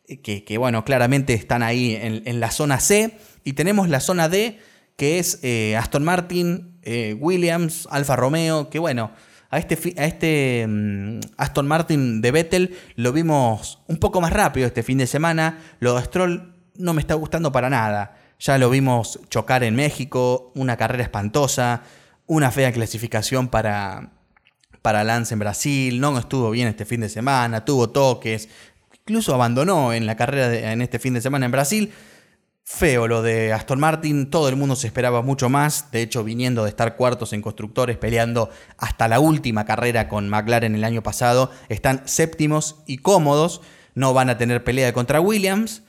eh, 0.08 0.20
que, 0.20 0.44
que 0.44 0.58
bueno, 0.58 0.84
claramente 0.84 1.34
están 1.36 1.62
ahí 1.62 1.96
en, 1.96 2.40
la 2.40 2.50
zona 2.50 2.80
C. 2.80 3.18
Y 3.44 3.54
tenemos 3.54 3.88
la 3.88 4.00
zona 4.00 4.28
D, 4.28 4.60
que 4.98 5.20
es 5.20 5.40
eh, 5.44 5.78
Aston 5.78 6.04
Martin, 6.04 6.80
eh, 6.82 7.16
Williams, 7.20 7.88
Alfa 7.92 8.16
Romeo, 8.16 8.72
que 8.72 8.80
bueno, 8.80 9.12
a 9.52 9.60
este, 9.60 9.94
a 10.02 10.06
este 10.06 10.66
mm, 10.68 11.20
Aston 11.38 11.68
Martin 11.68 12.20
de 12.20 12.32
Vettel 12.32 12.76
lo 12.96 13.14
vimos 13.14 13.84
un 13.88 13.98
poco 13.98 14.22
más 14.22 14.34
rápido 14.34 14.66
este 14.66 14.82
fin 14.82 14.98
de 14.98 15.06
semana. 15.06 15.60
Lo 15.80 15.96
de 15.96 16.04
Stroll 16.04 16.56
no 16.78 16.94
me 16.96 17.02
está 17.02 17.14
gustando 17.14 17.52
para 17.52 17.70
nada. 17.70 18.18
Ya 18.40 18.58
lo 18.58 18.72
vimos 18.72 19.20
chocar 19.30 19.64
en 19.64 19.76
México, 19.76 20.52
una 20.56 20.78
carrera 20.78 21.04
espantosa, 21.04 21.84
una 22.26 22.52
fea 22.52 22.72
clasificación 22.72 23.48
para, 23.48 24.15
para 24.86 25.04
Lance 25.04 25.34
en 25.34 25.40
Brasil, 25.40 26.00
no 26.00 26.16
estuvo 26.16 26.52
bien 26.52 26.68
este 26.68 26.86
fin 26.86 27.02
de 27.02 27.10
semana, 27.10 27.66
tuvo 27.66 27.90
toques, 27.90 28.50
incluso 28.94 29.34
abandonó 29.34 29.94
en 29.94 30.06
la 30.06 30.16
carrera 30.16 30.72
en 30.74 30.80
este 30.80 31.00
fin 31.00 31.16
de 31.16 31.22
semana 31.22 31.48
en 31.48 31.52
Brasil. 31.52 31.92
Feo 32.64 33.08
lo 33.08 33.24
de 33.24 33.52
Aston 33.52 33.80
Martin, 33.80 34.30
todo 34.30 34.48
el 34.48 34.56
mundo 34.56 34.76
se 34.76 34.86
esperaba 34.86 35.24
mucho 35.24 35.50
más, 35.50 35.90
de 35.90 36.04
hecho 36.04 36.24
viniendo 36.24 36.66
de 36.66 36.70
estar 36.70 36.98
cuartos 36.98 37.34
en 37.34 37.42
constructores, 37.42 37.98
peleando 37.98 38.52
hasta 38.78 39.08
la 39.08 39.20
última 39.20 39.66
carrera 39.66 40.08
con 40.08 40.30
McLaren 40.30 40.76
el 40.76 40.84
año 40.84 41.02
pasado, 41.02 41.50
están 41.68 42.04
séptimos 42.06 42.84
y 42.86 42.98
cómodos, 42.98 43.62
no 43.96 44.14
van 44.14 44.30
a 44.30 44.38
tener 44.38 44.64
pelea 44.64 44.94
contra 44.94 45.20
Williams, 45.20 45.82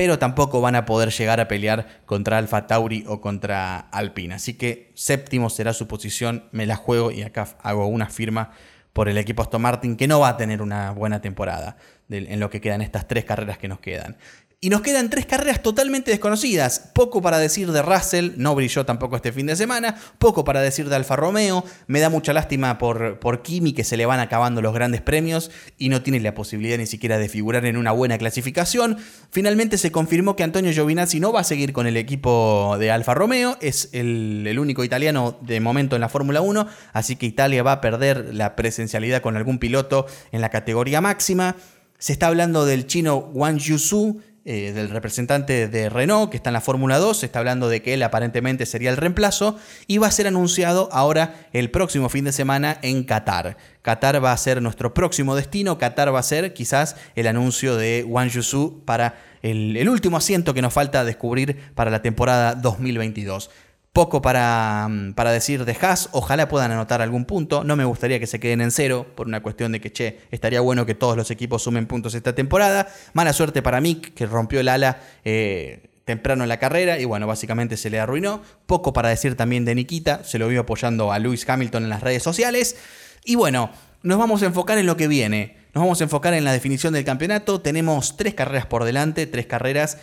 pero 0.00 0.18
tampoco 0.18 0.62
van 0.62 0.76
a 0.76 0.86
poder 0.86 1.10
llegar 1.10 1.40
a 1.40 1.46
pelear 1.46 2.00
contra 2.06 2.38
Alfa 2.38 2.66
Tauri 2.66 3.04
o 3.06 3.20
contra 3.20 3.76
Alpine. 3.76 4.32
Así 4.34 4.54
que 4.54 4.92
séptimo 4.94 5.50
será 5.50 5.74
su 5.74 5.88
posición, 5.88 6.48
me 6.52 6.64
la 6.64 6.74
juego 6.74 7.10
y 7.10 7.20
acá 7.20 7.48
hago 7.62 7.86
una 7.86 8.06
firma 8.06 8.50
por 8.94 9.10
el 9.10 9.18
equipo 9.18 9.42
Aston 9.42 9.60
Martin 9.60 9.98
que 9.98 10.08
no 10.08 10.18
va 10.18 10.30
a 10.30 10.36
tener 10.38 10.62
una 10.62 10.92
buena 10.92 11.20
temporada 11.20 11.76
en 12.08 12.40
lo 12.40 12.48
que 12.48 12.62
quedan 12.62 12.80
estas 12.80 13.08
tres 13.08 13.26
carreras 13.26 13.58
que 13.58 13.68
nos 13.68 13.80
quedan. 13.80 14.16
Y 14.62 14.68
nos 14.68 14.82
quedan 14.82 15.08
tres 15.08 15.24
carreras 15.24 15.62
totalmente 15.62 16.10
desconocidas. 16.10 16.90
Poco 16.92 17.22
para 17.22 17.38
decir 17.38 17.72
de 17.72 17.80
Russell, 17.80 18.32
no 18.36 18.54
brilló 18.54 18.84
tampoco 18.84 19.16
este 19.16 19.32
fin 19.32 19.46
de 19.46 19.56
semana. 19.56 19.96
Poco 20.18 20.44
para 20.44 20.60
decir 20.60 20.90
de 20.90 20.96
Alfa 20.96 21.16
Romeo. 21.16 21.64
Me 21.86 21.98
da 21.98 22.10
mucha 22.10 22.34
lástima 22.34 22.76
por, 22.76 23.18
por 23.20 23.40
Kimi 23.40 23.72
que 23.72 23.84
se 23.84 23.96
le 23.96 24.04
van 24.04 24.20
acabando 24.20 24.60
los 24.60 24.74
grandes 24.74 25.00
premios 25.00 25.50
y 25.78 25.88
no 25.88 26.02
tiene 26.02 26.20
la 26.20 26.34
posibilidad 26.34 26.76
ni 26.76 26.84
siquiera 26.84 27.16
de 27.16 27.30
figurar 27.30 27.64
en 27.64 27.78
una 27.78 27.92
buena 27.92 28.18
clasificación. 28.18 28.98
Finalmente 29.30 29.78
se 29.78 29.90
confirmó 29.90 30.36
que 30.36 30.42
Antonio 30.42 30.72
Giovinazzi 30.72 31.20
no 31.20 31.32
va 31.32 31.40
a 31.40 31.44
seguir 31.44 31.72
con 31.72 31.86
el 31.86 31.96
equipo 31.96 32.76
de 32.78 32.90
Alfa 32.90 33.14
Romeo. 33.14 33.56
Es 33.62 33.88
el, 33.92 34.44
el 34.46 34.58
único 34.58 34.84
italiano 34.84 35.38
de 35.40 35.58
momento 35.60 35.96
en 35.96 36.02
la 36.02 36.10
Fórmula 36.10 36.42
1. 36.42 36.66
Así 36.92 37.16
que 37.16 37.24
Italia 37.24 37.62
va 37.62 37.72
a 37.72 37.80
perder 37.80 38.34
la 38.34 38.56
presencialidad 38.56 39.22
con 39.22 39.38
algún 39.38 39.58
piloto 39.58 40.04
en 40.32 40.42
la 40.42 40.50
categoría 40.50 41.00
máxima. 41.00 41.56
Se 42.00 42.12
está 42.14 42.28
hablando 42.28 42.64
del 42.64 42.86
chino 42.86 43.16
Wang 43.16 43.58
Yusu 43.58 44.22
eh, 44.44 44.72
del 44.72 44.88
representante 44.88 45.68
de 45.68 45.88
Renault, 45.90 46.30
que 46.30 46.36
está 46.36 46.50
en 46.50 46.54
la 46.54 46.60
Fórmula 46.60 46.98
2, 46.98 47.18
se 47.18 47.26
está 47.26 47.40
hablando 47.40 47.68
de 47.68 47.82
que 47.82 47.94
él 47.94 48.02
aparentemente 48.02 48.64
sería 48.64 48.90
el 48.90 48.96
reemplazo, 48.96 49.56
y 49.86 49.98
va 49.98 50.06
a 50.06 50.10
ser 50.10 50.26
anunciado 50.26 50.88
ahora 50.92 51.34
el 51.52 51.70
próximo 51.70 52.08
fin 52.08 52.24
de 52.24 52.32
semana 52.32 52.78
en 52.82 53.04
Qatar. 53.04 53.56
Qatar 53.82 54.24
va 54.24 54.32
a 54.32 54.36
ser 54.36 54.62
nuestro 54.62 54.94
próximo 54.94 55.36
destino, 55.36 55.76
Qatar 55.76 56.14
va 56.14 56.20
a 56.20 56.22
ser 56.22 56.54
quizás 56.54 56.96
el 57.16 57.26
anuncio 57.26 57.76
de 57.76 58.04
Wang 58.06 58.30
Yusu 58.30 58.82
para 58.84 59.18
el, 59.42 59.76
el 59.76 59.88
último 59.88 60.16
asiento 60.16 60.54
que 60.54 60.62
nos 60.62 60.72
falta 60.72 61.04
descubrir 61.04 61.56
para 61.74 61.90
la 61.90 62.02
temporada 62.02 62.54
2022. 62.54 63.50
Poco 63.92 64.22
para, 64.22 64.86
mm, 64.88 65.14
para, 65.14 65.32
decir 65.32 65.64
de 65.64 65.76
Haas, 65.80 66.10
ojalá 66.12 66.48
puedan 66.48 66.70
anotar 66.70 67.02
algún 67.02 67.24
punto, 67.24 67.64
no 67.64 67.74
me 67.74 67.84
gustaría 67.84 68.20
que 68.20 68.28
se 68.28 68.38
queden 68.38 68.60
en 68.60 68.70
cero 68.70 69.04
por 69.16 69.26
una 69.26 69.42
cuestión 69.42 69.72
de 69.72 69.80
que, 69.80 69.90
che, 69.90 70.20
estaría 70.30 70.60
bueno 70.60 70.86
que 70.86 70.94
todos 70.94 71.16
los 71.16 71.30
equipos 71.32 71.64
sumen 71.64 71.86
puntos 71.86 72.14
esta 72.14 72.32
temporada. 72.32 72.86
Mala 73.14 73.32
suerte 73.32 73.62
para 73.62 73.80
Mick, 73.80 74.14
que 74.14 74.26
rompió 74.26 74.60
el 74.60 74.68
ala 74.68 75.00
eh, 75.24 75.90
temprano 76.04 76.44
en 76.44 76.48
la 76.48 76.58
carrera 76.58 77.00
y 77.00 77.04
bueno, 77.04 77.26
básicamente 77.26 77.76
se 77.76 77.90
le 77.90 77.98
arruinó. 77.98 78.42
Poco 78.66 78.92
para 78.92 79.08
decir 79.08 79.36
también 79.36 79.64
de 79.64 79.74
Nikita, 79.74 80.22
se 80.22 80.38
lo 80.38 80.46
vio 80.46 80.60
apoyando 80.60 81.10
a 81.10 81.18
Lewis 81.18 81.48
Hamilton 81.48 81.82
en 81.84 81.90
las 81.90 82.00
redes 82.00 82.22
sociales. 82.22 82.76
Y 83.24 83.34
bueno, 83.34 83.70
nos 84.02 84.18
vamos 84.18 84.42
a 84.42 84.46
enfocar 84.46 84.78
en 84.78 84.86
lo 84.86 84.96
que 84.96 85.08
viene. 85.08 85.56
Nos 85.74 85.82
vamos 85.82 86.00
a 86.00 86.04
enfocar 86.04 86.34
en 86.34 86.44
la 86.44 86.52
definición 86.52 86.92
del 86.92 87.04
campeonato. 87.04 87.60
Tenemos 87.60 88.16
tres 88.16 88.34
carreras 88.34 88.66
por 88.66 88.84
delante, 88.84 89.26
tres 89.26 89.46
carreras 89.46 89.98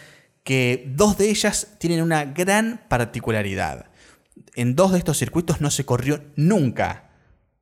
que 0.48 0.90
dos 0.96 1.18
de 1.18 1.30
ellas 1.30 1.76
tienen 1.78 2.02
una 2.02 2.24
gran 2.24 2.80
particularidad. 2.88 3.88
En 4.56 4.78
dos 4.78 4.94
de 4.94 5.00
estos 5.00 5.18
circuitos 5.18 5.60
no 5.60 5.70
se 5.70 5.86
corrió 5.86 6.24
nunca. 6.38 7.10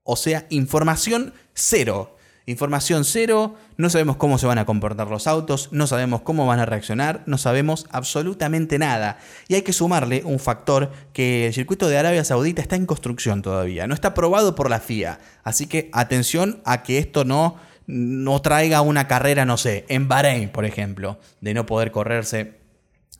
O 0.03 0.15
sea, 0.15 0.45
información 0.51 1.33
cero. 1.55 2.15
Información 2.45 3.03
cero, 3.03 3.55
no 3.77 3.89
sabemos 3.89 4.17
cómo 4.17 4.37
se 4.37 4.45
van 4.45 4.59
a 4.59 4.67
comportar 4.67 5.07
los 5.07 5.25
autos, 5.25 5.69
no 5.71 5.87
sabemos 5.87 6.21
cómo 6.21 6.45
van 6.45 6.59
a 6.59 6.67
reaccionar, 6.67 7.23
no 7.25 7.39
sabemos 7.39 7.87
absolutamente 7.89 8.77
nada. 8.77 9.17
Y 9.47 9.55
hay 9.55 9.63
que 9.63 9.73
sumarle 9.73 10.21
un 10.23 10.37
factor 10.37 10.91
que 11.11 11.47
el 11.47 11.55
circuito 11.55 11.87
de 11.87 11.97
Arabia 11.97 12.23
Saudita 12.23 12.61
está 12.61 12.75
en 12.75 12.85
construcción 12.85 13.41
todavía, 13.41 13.87
no 13.87 13.95
está 13.95 14.09
aprobado 14.09 14.53
por 14.53 14.69
la 14.69 14.79
FIA. 14.79 15.17
Así 15.43 15.65
que 15.65 15.89
atención 15.91 16.61
a 16.65 16.83
que 16.83 16.99
esto 16.99 17.25
no, 17.25 17.55
no 17.87 18.43
traiga 18.43 18.81
una 18.81 19.07
carrera, 19.07 19.43
no 19.43 19.57
sé, 19.57 19.85
en 19.89 20.07
Bahrein, 20.07 20.49
por 20.49 20.65
ejemplo, 20.65 21.17
de 21.41 21.55
no 21.55 21.65
poder 21.65 21.89
correrse 21.89 22.63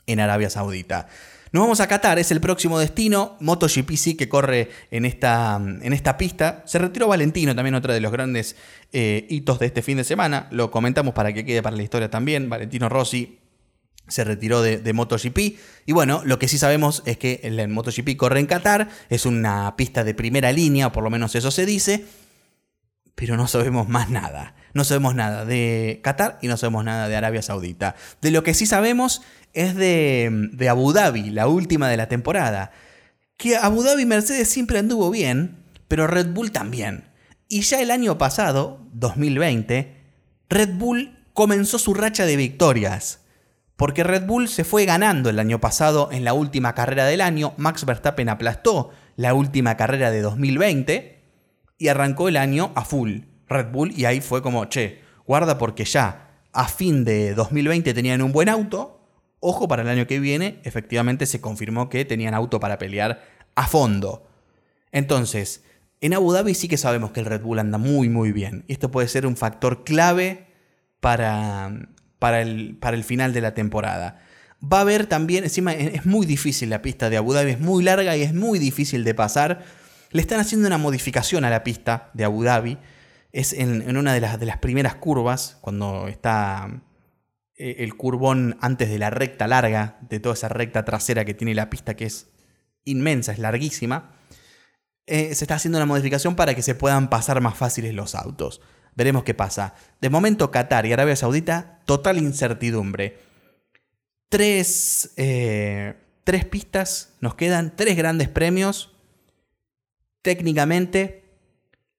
en 0.08 0.20
Arabia 0.20 0.50
Saudita. 0.50 1.08
Nos 1.52 1.62
vamos 1.62 1.80
a 1.80 1.88
Qatar, 1.88 2.20
es 2.20 2.32
el 2.32 2.42
próximo 2.42 2.80
destino. 2.80 3.38
MotoGP 3.40 3.92
sí 3.96 4.16
que 4.16 4.28
corre 4.28 4.72
en 4.92 5.06
esta, 5.06 5.56
en 5.56 5.94
esta 5.94 6.18
pista. 6.18 6.64
Se 6.66 6.80
retiró 6.80 7.08
Valentino, 7.08 7.56
también 7.56 7.76
otro 7.76 7.94
de 7.94 8.02
los 8.02 8.12
grandes 8.12 8.58
eh, 8.92 9.26
hitos 9.30 9.60
de 9.60 9.68
este 9.68 9.82
fin 9.82 9.96
de 9.96 10.04
semana. 10.04 10.50
Lo 10.52 10.70
comentamos 10.70 11.14
para 11.14 11.32
que 11.32 11.46
quede 11.46 11.64
para 11.64 11.78
la 11.78 11.84
historia 11.84 12.10
también. 12.10 12.50
Valentino 12.50 12.90
Rossi 12.90 13.40
se 14.08 14.26
retiró 14.26 14.62
de, 14.62 14.94
MotoGP. 14.94 15.38
Y 15.86 15.94
bueno, 15.94 16.22
lo 16.26 16.40
que 16.40 16.50
sí 16.50 16.58
sabemos 16.58 17.04
es 17.06 17.18
que 17.18 17.40
el 17.44 17.66
MotoGP 17.70 18.18
corre 18.18 18.42
en 18.42 18.48
Qatar. 18.48 18.90
Es 19.10 19.26
una 19.26 19.76
pista 19.78 20.04
de 20.04 20.14
primera 20.14 20.52
línea, 20.52 20.88
o 20.88 20.92
por 20.92 21.06
lo 21.06 21.10
menos 21.10 21.36
eso 21.36 21.52
se 21.52 21.66
dice. 21.66 22.06
Pero 23.16 23.38
no 23.38 23.48
sabemos 23.48 23.88
más 23.88 24.10
nada. 24.10 24.56
No 24.74 24.84
sabemos 24.84 25.16
nada 25.16 25.46
de 25.46 26.02
Qatar 26.04 26.38
y 26.42 26.48
no 26.48 26.58
sabemos 26.58 26.84
nada 26.84 27.08
de 27.08 27.16
Arabia 27.16 27.42
Saudita. 27.42 27.96
De 28.22 28.30
lo 28.30 28.44
que 28.44 28.54
sí 28.54 28.66
sabemos 28.66 29.22
es 29.54 29.74
de, 29.74 30.50
de 30.52 30.70
Abu 30.70 30.92
Dhabi, 30.92 31.30
la 31.30 31.48
última 31.48 31.88
de 31.90 31.98
la 31.98 32.10
temporada. 32.10 32.72
Que 33.38 33.56
Abu 33.56 33.84
Dhabi 33.84 34.06
Mercedes 34.06 34.50
siempre 34.50 34.80
anduvo 34.80 35.10
bien, 35.12 35.64
pero 35.88 36.08
Red 36.08 36.34
Bull 36.34 36.52
también. 36.52 37.06
Y 37.48 37.62
ya 37.62 37.82
el 37.82 37.90
año 37.90 38.18
pasado, 38.18 38.82
2020, 38.94 39.96
Red 40.50 40.74
Bull 40.74 41.18
comenzó 41.34 41.80
su 41.80 41.94
racha 41.94 42.26
de 42.26 42.36
victorias. 42.36 43.22
Porque 43.78 44.04
Red 44.04 44.26
Bull 44.26 44.48
se 44.48 44.64
fue 44.64 44.86
ganando 44.86 45.30
el 45.30 45.40
año 45.40 45.60
pasado 45.60 46.10
en 46.12 46.24
la 46.24 46.34
última 46.34 46.76
carrera 46.76 47.06
del 47.06 47.22
año. 47.22 47.54
Max 47.58 47.86
Verstappen 47.86 48.30
aplastó 48.30 48.92
la 49.16 49.34
última 49.34 49.78
carrera 49.78 50.12
de 50.12 50.22
2020 50.22 51.15
y 51.78 51.88
arrancó 51.88 52.28
el 52.30 52.38
año 52.38 52.72
a 52.76 52.86
full. 52.86 53.22
Red 53.48 53.72
Bull 53.72 53.94
y 53.96 54.06
ahí 54.06 54.22
fue 54.22 54.42
como, 54.42 54.66
che, 54.66 55.02
guarda 55.26 55.58
porque 55.58 55.86
ya 55.86 56.42
a 56.52 56.68
fin 56.68 57.04
de 57.04 57.34
2020 57.34 57.94
tenían 57.94 58.22
un 58.22 58.32
buen 58.32 58.50
auto. 58.50 59.02
Ojo, 59.40 59.68
para 59.68 59.84
el 59.84 59.90
año 59.90 60.08
que 60.08 60.20
viene, 60.20 60.60
efectivamente 60.64 61.26
se 61.26 61.42
confirmó 61.42 61.90
que 61.90 62.06
tenían 62.06 62.34
auto 62.34 62.60
para 62.60 62.78
pelear 62.78 63.24
a 63.56 63.68
fondo. 63.68 64.28
Entonces, 64.92 65.64
en 66.02 66.14
Abu 66.14 66.32
Dhabi 66.32 66.54
sí 66.56 66.68
que 66.68 66.78
sabemos 66.78 67.12
que 67.12 67.20
el 67.20 67.26
Red 67.26 67.42
Bull 67.42 67.60
anda 67.60 67.78
muy, 67.78 68.10
muy 68.10 68.32
bien. 68.32 68.64
Esto 68.68 68.90
puede 68.92 69.08
ser 69.08 69.26
un 69.26 69.36
factor 69.36 69.84
clave 69.84 70.48
para, 71.00 71.90
para, 72.18 72.42
el, 72.42 72.78
para 72.80 72.98
el 72.98 73.04
final 73.04 73.34
de 73.34 73.42
la 73.42 73.54
temporada. 73.54 74.22
Va 74.64 74.80
a 74.80 74.82
haber 74.82 75.06
también, 75.06 75.44
encima 75.44 75.74
es 75.74 76.06
muy 76.06 76.26
difícil 76.26 76.70
la 76.70 76.82
pista 76.82 77.10
de 77.10 77.18
Abu 77.18 77.34
Dhabi, 77.34 77.52
es 77.52 77.60
muy 77.60 77.84
larga 77.84 78.16
y 78.16 78.22
es 78.22 78.34
muy 78.34 78.58
difícil 78.58 79.04
de 79.04 79.14
pasar. 79.14 79.64
Le 80.12 80.22
están 80.22 80.40
haciendo 80.40 80.68
una 80.68 80.78
modificación 80.78 81.46
a 81.46 81.50
la 81.50 81.64
pista 81.64 82.10
de 82.14 82.26
Abu 82.26 82.44
Dhabi 82.44 82.78
es 83.36 83.52
en, 83.52 83.98
una 83.98 84.14
de 84.14 84.22
las, 84.22 84.58
primeras 84.60 84.96
curvas, 84.96 85.58
cuando 85.60 86.08
está 86.08 86.82
eh, 87.58 87.76
el 87.80 87.98
curvón 87.98 88.58
antes 88.62 88.90
de 88.90 88.98
la 88.98 89.10
recta 89.10 89.46
larga, 89.46 89.98
de 90.10 90.22
toda 90.22 90.36
esa 90.36 90.48
recta 90.48 90.86
trasera 90.86 91.26
que 91.26 91.34
tiene 91.34 91.54
la 91.54 91.70
pista, 91.70 91.96
que 91.96 92.06
es 92.06 92.30
inmensa, 92.86 93.34
es 93.34 93.40
larguísima, 93.40 94.16
eh, 95.06 95.36
se 95.36 95.44
está 95.44 95.56
haciendo 95.56 95.78
una 95.78 95.86
modificación 95.86 96.38
para 96.38 96.56
que 96.56 96.62
se 96.62 96.76
puedan 96.76 97.10
pasar 97.10 97.42
más 97.42 97.58
fáciles 97.58 97.94
los 97.94 98.16
autos. 98.16 98.62
Veremos 98.96 99.26
qué 99.26 99.34
pasa. 99.34 99.76
De 100.00 100.10
momento, 100.10 100.50
Qatar 100.50 100.86
y 100.86 100.94
Arabia 100.94 101.18
Saudita, 101.18 101.82
total 101.84 102.18
incertidumbre. 102.18 103.20
Tres, 104.30 105.12
eh, 105.18 105.96
tres 106.24 106.46
pistas, 106.46 107.16
nos 107.20 107.36
quedan 107.36 107.76
tres 107.76 107.98
grandes 107.98 108.30
premios. 108.30 108.95
Técnicamente, 110.26 111.24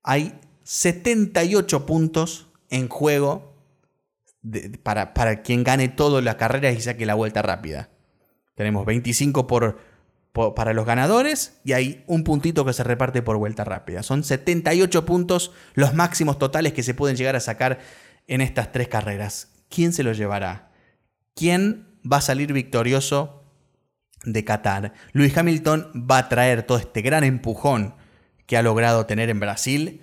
hay 0.03 0.35
78 0.65 1.87
puntos 1.87 2.49
en 2.71 2.89
juego 2.89 3.55
para, 4.83 5.15
para, 5.15 5.43
quien 5.43 5.63
gane 5.63 5.89
toda 5.89 6.21
la 6.21 6.37
carrera 6.37 6.73
y 6.73 6.81
saque 6.81 7.07
la 7.07 7.15
vuelta 7.15 7.43
rápida. 7.43 7.89
Tenemos 8.57 8.85
25 8.85 9.47
por, 9.47 9.79
para 10.33 10.73
los 10.73 10.85
ganadores 10.85 11.61
y 11.63 11.75
hay 11.75 12.03
un 12.09 12.25
puntito 12.25 12.65
que 12.65 12.73
se 12.73 12.83
reparte 12.83 13.23
por 13.23 13.37
vuelta 13.37 13.63
rápida. 13.63 14.03
Son 14.03 14.25
78 14.25 15.07
puntos 15.07 15.53
los 15.75 15.95
máximos 15.95 16.37
totales 16.37 16.73
que 16.73 16.83
se 16.83 16.95
pueden 16.95 17.17
llegar 17.17 17.37
a 17.37 17.41
sacar 17.41 17.79
en 18.27 18.41
estas 18.41 18.73
tres 18.73 18.89
carreras. 18.89 19.53
¿Quién 19.69 19.93
se 19.93 20.03
lo 20.03 20.13
llevará? 20.13 20.73
¿Quién 21.37 22.01
va 22.05 22.17
a 22.17 22.23
salir 22.23 22.53
victorioso 22.53 23.45
de 24.25 24.45
Qatar? 24.45 24.95
Luis 25.13 25.39
Hamilton 25.39 26.09
va 26.11 26.19
a 26.19 26.29
traer 26.29 26.65
todo 26.65 26.79
este 26.79 27.03
gran 27.03 27.23
empujón 27.23 27.95
que 28.47 28.57
ha 28.57 28.63
logrado 28.63 29.07
tener 29.07 29.31
en 29.31 29.41
Brasil 29.41 30.01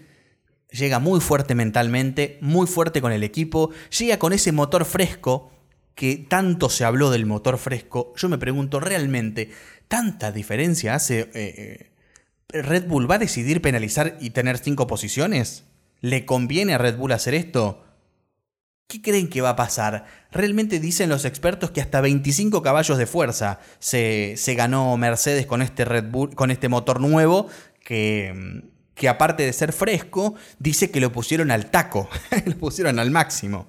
llega 0.73 0.99
muy 0.99 1.21
fuerte 1.21 1.56
mentalmente, 1.56 2.38
muy 2.41 2.67
fuerte 2.67 3.01
con 3.01 3.12
el 3.12 3.23
equipo, 3.23 3.69
llega 3.97 4.19
con 4.19 4.34
ese 4.34 4.51
motor 4.51 4.86
fresco 4.86 5.51
que 5.95 6.17
tanto 6.17 6.69
se 6.69 6.84
habló 6.84 7.12
del 7.12 7.25
motor 7.25 7.58
fresco. 7.58 8.13
Yo 8.17 8.27
me 8.27 8.39
pregunto, 8.39 8.79
¿realmente 8.79 9.51
tanta 9.88 10.32
diferencia 10.32 10.95
hace 10.95 11.29
eh, 11.36 11.91
¿Red 12.49 12.88
Bull 12.88 13.10
va 13.10 13.15
a 13.15 13.19
decidir 13.19 13.62
penalizar 13.62 14.17
y 14.19 14.32
tener 14.32 14.58
cinco 14.58 14.88
posiciones? 14.88 15.65
¿Le 16.01 16.25
conviene 16.25 16.73
a 16.73 16.79
Red 16.79 16.97
Bull 16.97 17.12
hacer 17.12 17.36
esto? 17.36 17.84
¿Qué 18.88 19.01
creen 19.01 19.29
que 19.29 19.41
va 19.41 19.49
a 19.49 19.56
pasar? 19.56 20.06
Realmente 20.32 20.79
dicen 20.79 21.10
los 21.10 21.25
expertos 21.25 21.71
que 21.71 21.82
hasta 21.82 22.01
25 22.01 22.62
caballos 22.62 22.97
de 22.97 23.08
fuerza 23.08 23.60
se, 23.79 24.36
ganó 24.58 24.95
Mercedes 24.97 25.45
con 25.45 25.62
este 25.62 25.86
Red 25.86 26.12
Bull, 26.12 26.36
con 26.36 26.51
este 26.51 26.69
motor 26.69 26.99
nuevo 26.99 27.47
que, 27.83 28.63
que 28.95 29.09
aparte 29.09 29.43
de 29.43 29.53
ser 29.53 29.73
fresco, 29.73 30.35
dice 30.59 30.91
que 30.91 30.99
lo 30.99 31.11
pusieron 31.11 31.51
al 31.51 31.69
taco, 31.69 32.09
lo 32.45 32.57
pusieron 32.57 32.99
al 32.99 33.11
máximo. 33.11 33.67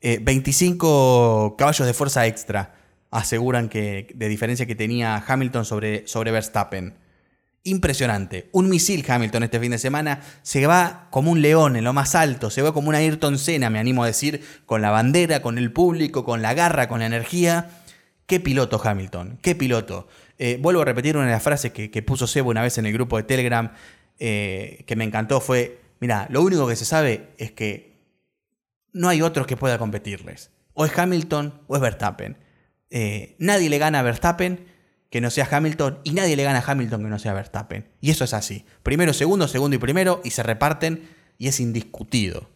25 0.00 1.52
eh, 1.52 1.54
caballos 1.58 1.86
de 1.86 1.94
fuerza 1.94 2.26
extra 2.26 2.74
aseguran 3.10 3.68
que 3.68 4.08
de 4.14 4.28
diferencia 4.28 4.66
que 4.66 4.74
tenía 4.74 5.22
Hamilton 5.26 5.64
sobre, 5.64 6.06
sobre 6.06 6.30
Verstappen. 6.30 6.94
Impresionante. 7.64 8.48
Un 8.52 8.68
misil 8.68 9.04
Hamilton 9.08 9.42
este 9.42 9.58
fin 9.58 9.72
de 9.72 9.78
semana 9.78 10.20
se 10.42 10.66
va 10.66 11.08
como 11.10 11.32
un 11.32 11.42
león 11.42 11.76
en 11.76 11.84
lo 11.84 11.92
más 11.92 12.14
alto, 12.14 12.50
se 12.50 12.62
va 12.62 12.72
como 12.72 12.88
una 12.88 12.98
Ayrton 12.98 13.38
Senna, 13.38 13.70
me 13.70 13.80
animo 13.80 14.04
a 14.04 14.06
decir, 14.06 14.44
con 14.66 14.82
la 14.82 14.90
bandera, 14.90 15.42
con 15.42 15.58
el 15.58 15.72
público, 15.72 16.24
con 16.24 16.42
la 16.42 16.54
garra, 16.54 16.88
con 16.88 17.00
la 17.00 17.06
energía. 17.06 17.70
Qué 18.26 18.38
piloto 18.38 18.80
Hamilton, 18.82 19.38
qué 19.42 19.54
piloto. 19.56 20.06
Eh, 20.38 20.58
vuelvo 20.60 20.82
a 20.82 20.84
repetir 20.84 21.16
una 21.16 21.26
de 21.26 21.32
las 21.32 21.42
frases 21.42 21.72
que, 21.72 22.02
puso 22.02 22.26
Sebo 22.26 22.50
una 22.50 22.62
vez 22.62 22.78
en 22.78 22.86
el 22.86 22.92
grupo 22.92 23.16
de 23.16 23.22
Telegram, 23.22 23.72
eh, 24.18 24.84
que 24.86 24.96
me 24.96 25.04
encantó, 25.04 25.40
fue, 25.40 25.80
mira, 26.00 26.26
lo 26.30 26.42
único 26.42 26.66
que 26.66 26.76
se 26.76 26.84
sabe 26.84 27.30
es 27.38 27.52
que 27.52 27.96
no 28.92 29.08
hay 29.08 29.22
otros 29.22 29.46
que 29.46 29.56
pueda 29.56 29.78
competirles. 29.78 30.50
O 30.74 30.84
es 30.84 30.96
Hamilton 30.96 31.62
o 31.66 31.76
es 31.76 31.82
Verstappen. 31.82 32.36
Eh, 32.90 33.36
nadie 33.38 33.68
le 33.68 33.78
gana 33.78 34.00
a 34.00 34.02
Verstappen 34.02 34.66
que 35.10 35.20
no 35.20 35.30
sea 35.30 35.48
Hamilton 35.50 36.00
y 36.04 36.12
nadie 36.12 36.36
le 36.36 36.44
gana 36.44 36.58
a 36.58 36.70
Hamilton 36.70 37.02
que 37.02 37.08
no 37.08 37.18
sea 37.18 37.32
Verstappen. 37.32 37.88
Y 38.00 38.10
eso 38.10 38.24
es 38.24 38.34
así. 38.34 38.64
Primero, 38.82 39.12
segundo, 39.12 39.48
segundo 39.48 39.76
y 39.76 39.78
primero 39.78 40.20
y 40.24 40.30
se 40.30 40.42
reparten 40.42 41.08
y 41.38 41.48
es 41.48 41.60
indiscutido. 41.60 42.50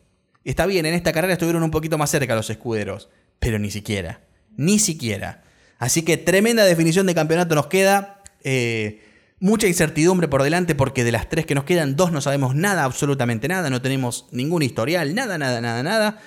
Está 0.45 0.67
bien, 0.67 0.87
en 0.87 0.95
esta 0.95 1.13
carrera 1.13 1.35
estuvieron 1.35 1.63
un 1.63 1.71
poquito 1.71 1.99
más 1.99 2.11
cerca 2.11 2.35
los 2.35 2.51
escuderos, 2.51 3.09
pero 3.39 3.59
ni 3.59 3.71
siquiera. 3.71 4.21
Ni 4.57 4.79
siquiera. 4.79 5.45
Así 5.81 6.03
que 6.03 6.17
tremenda 6.17 6.65
definición 6.65 7.07
de 7.07 7.17
campeonato 7.17 7.57
nos 7.57 7.67
queda. 7.67 8.23
Eh, 8.45 9.03
mucha 9.41 9.67
incertidumbre 9.67 10.29
por 10.29 10.43
delante 10.43 10.75
porque 10.75 11.03
de 11.03 11.11
las 11.11 11.29
tres 11.29 11.47
que 11.47 11.55
nos 11.57 11.65
quedan, 11.65 11.97
dos 11.97 12.13
no 12.13 12.21
sabemos 12.21 12.55
nada, 12.55 12.85
absolutamente 12.85 13.49
nada. 13.49 13.71
No 13.71 13.83
tenemos 13.83 14.27
ningún 14.31 14.63
historial, 14.63 15.15
nada, 15.15 15.39
nada, 15.39 15.61
nada, 15.61 15.83
nada. 15.83 16.21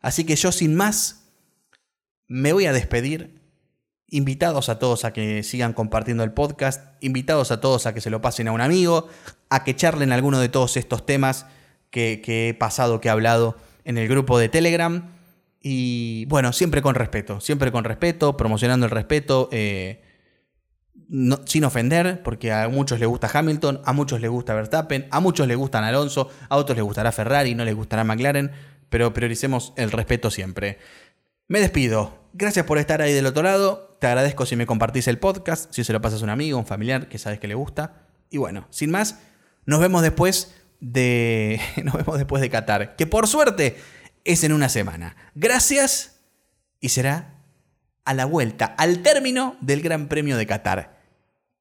Así 0.00 0.24
que 0.24 0.34
yo 0.34 0.50
sin 0.50 0.74
más 0.74 1.26
me 2.26 2.52
voy 2.52 2.66
a 2.66 2.72
despedir 2.72 3.40
invitados 4.08 4.68
a 4.68 4.78
todos 4.78 5.04
a 5.04 5.12
que 5.12 5.42
sigan 5.42 5.74
compartiendo 5.74 6.24
el 6.24 6.32
podcast, 6.32 6.82
invitados 7.00 7.50
a 7.50 7.60
todos 7.60 7.86
a 7.86 7.94
que 7.94 8.00
se 8.00 8.10
lo 8.10 8.22
pasen 8.22 8.48
a 8.48 8.52
un 8.52 8.60
amigo, 8.60 9.08
a 9.50 9.64
que 9.64 9.76
charlen 9.76 10.12
alguno 10.12 10.40
de 10.40 10.48
todos 10.48 10.76
estos 10.76 11.04
temas 11.04 11.46
que, 11.90 12.22
he 12.26 12.54
pasado, 12.54 13.00
que 13.00 13.08
he 13.08 13.10
hablado 13.10 13.56
en 13.84 13.98
el 13.98 14.08
grupo 14.08 14.38
de 14.38 14.48
Telegram. 14.48 15.13
Y 15.66 16.26
bueno, 16.26 16.52
siempre 16.52 16.82
con 16.82 16.94
respeto, 16.94 17.40
siempre 17.40 17.72
con 17.72 17.84
respeto, 17.84 18.36
promocionando 18.36 18.84
el 18.84 18.90
respeto, 18.90 19.48
eh, 19.50 20.02
sin 21.46 21.64
ofender, 21.64 22.22
porque 22.22 22.52
a 22.52 22.68
muchos 22.68 23.00
les 23.00 23.08
gusta 23.08 23.30
Hamilton, 23.32 23.80
a 23.86 23.94
muchos 23.94 24.20
les 24.20 24.28
gusta 24.30 24.52
Verstappen, 24.52 25.06
a 25.10 25.20
muchos 25.20 25.48
les 25.48 25.56
gustan 25.56 25.82
Alonso, 25.84 26.28
a 26.50 26.56
otros 26.56 26.76
les 26.76 26.84
gustará 26.84 27.12
Ferrari, 27.12 27.54
no 27.54 27.64
les 27.64 27.74
gustará 27.74 28.04
McLaren, 28.04 28.52
pero 28.90 29.14
prioricemos 29.14 29.72
el 29.76 29.90
respeto 29.90 30.30
siempre. 30.30 30.76
Me 31.48 31.60
despido. 31.60 32.28
Gracias 32.34 32.66
por 32.66 32.76
estar 32.76 33.00
ahí 33.00 33.14
del 33.14 33.24
otro 33.24 33.42
lado. 33.42 33.96
Te 34.02 34.06
agradezco 34.06 34.44
si 34.44 34.56
me 34.56 34.66
compartís 34.66 35.08
el 35.08 35.18
podcast, 35.18 35.72
si 35.72 35.82
se 35.82 35.94
lo 35.94 36.02
pasas 36.02 36.20
a 36.20 36.24
un 36.24 36.30
amigo, 36.30 36.58
un 36.58 36.66
familiar 36.66 37.08
que 37.08 37.16
sabes 37.16 37.40
que 37.40 37.48
le 37.48 37.54
gusta. 37.54 38.06
Y 38.28 38.36
bueno, 38.36 38.66
sin 38.68 38.90
más, 38.90 39.18
nos 39.64 39.80
vemos 39.80 40.02
después 40.02 40.54
de. 40.80 41.58
Nos 41.84 41.94
vemos 41.94 42.18
después 42.18 42.42
de 42.42 42.50
Qatar. 42.50 42.96
Que 42.96 43.06
por 43.06 43.26
suerte 43.26 43.78
es 44.24 44.44
en 44.44 44.52
una 44.52 44.68
semana. 44.68 45.16
Gracias. 45.34 46.20
Y 46.80 46.90
será 46.90 47.34
a 48.04 48.14
la 48.14 48.26
vuelta, 48.26 48.66
al 48.66 49.02
término 49.02 49.56
del 49.60 49.80
Gran 49.80 50.08
Premio 50.08 50.36
de 50.36 50.46
Qatar. 50.46 51.00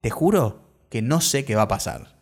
Te 0.02 0.10
juro 0.10 0.64
que 0.90 1.02
no 1.02 1.22
sé 1.22 1.46
qué 1.46 1.56
va 1.56 1.64
a 1.64 1.68
pasar. 1.68 2.16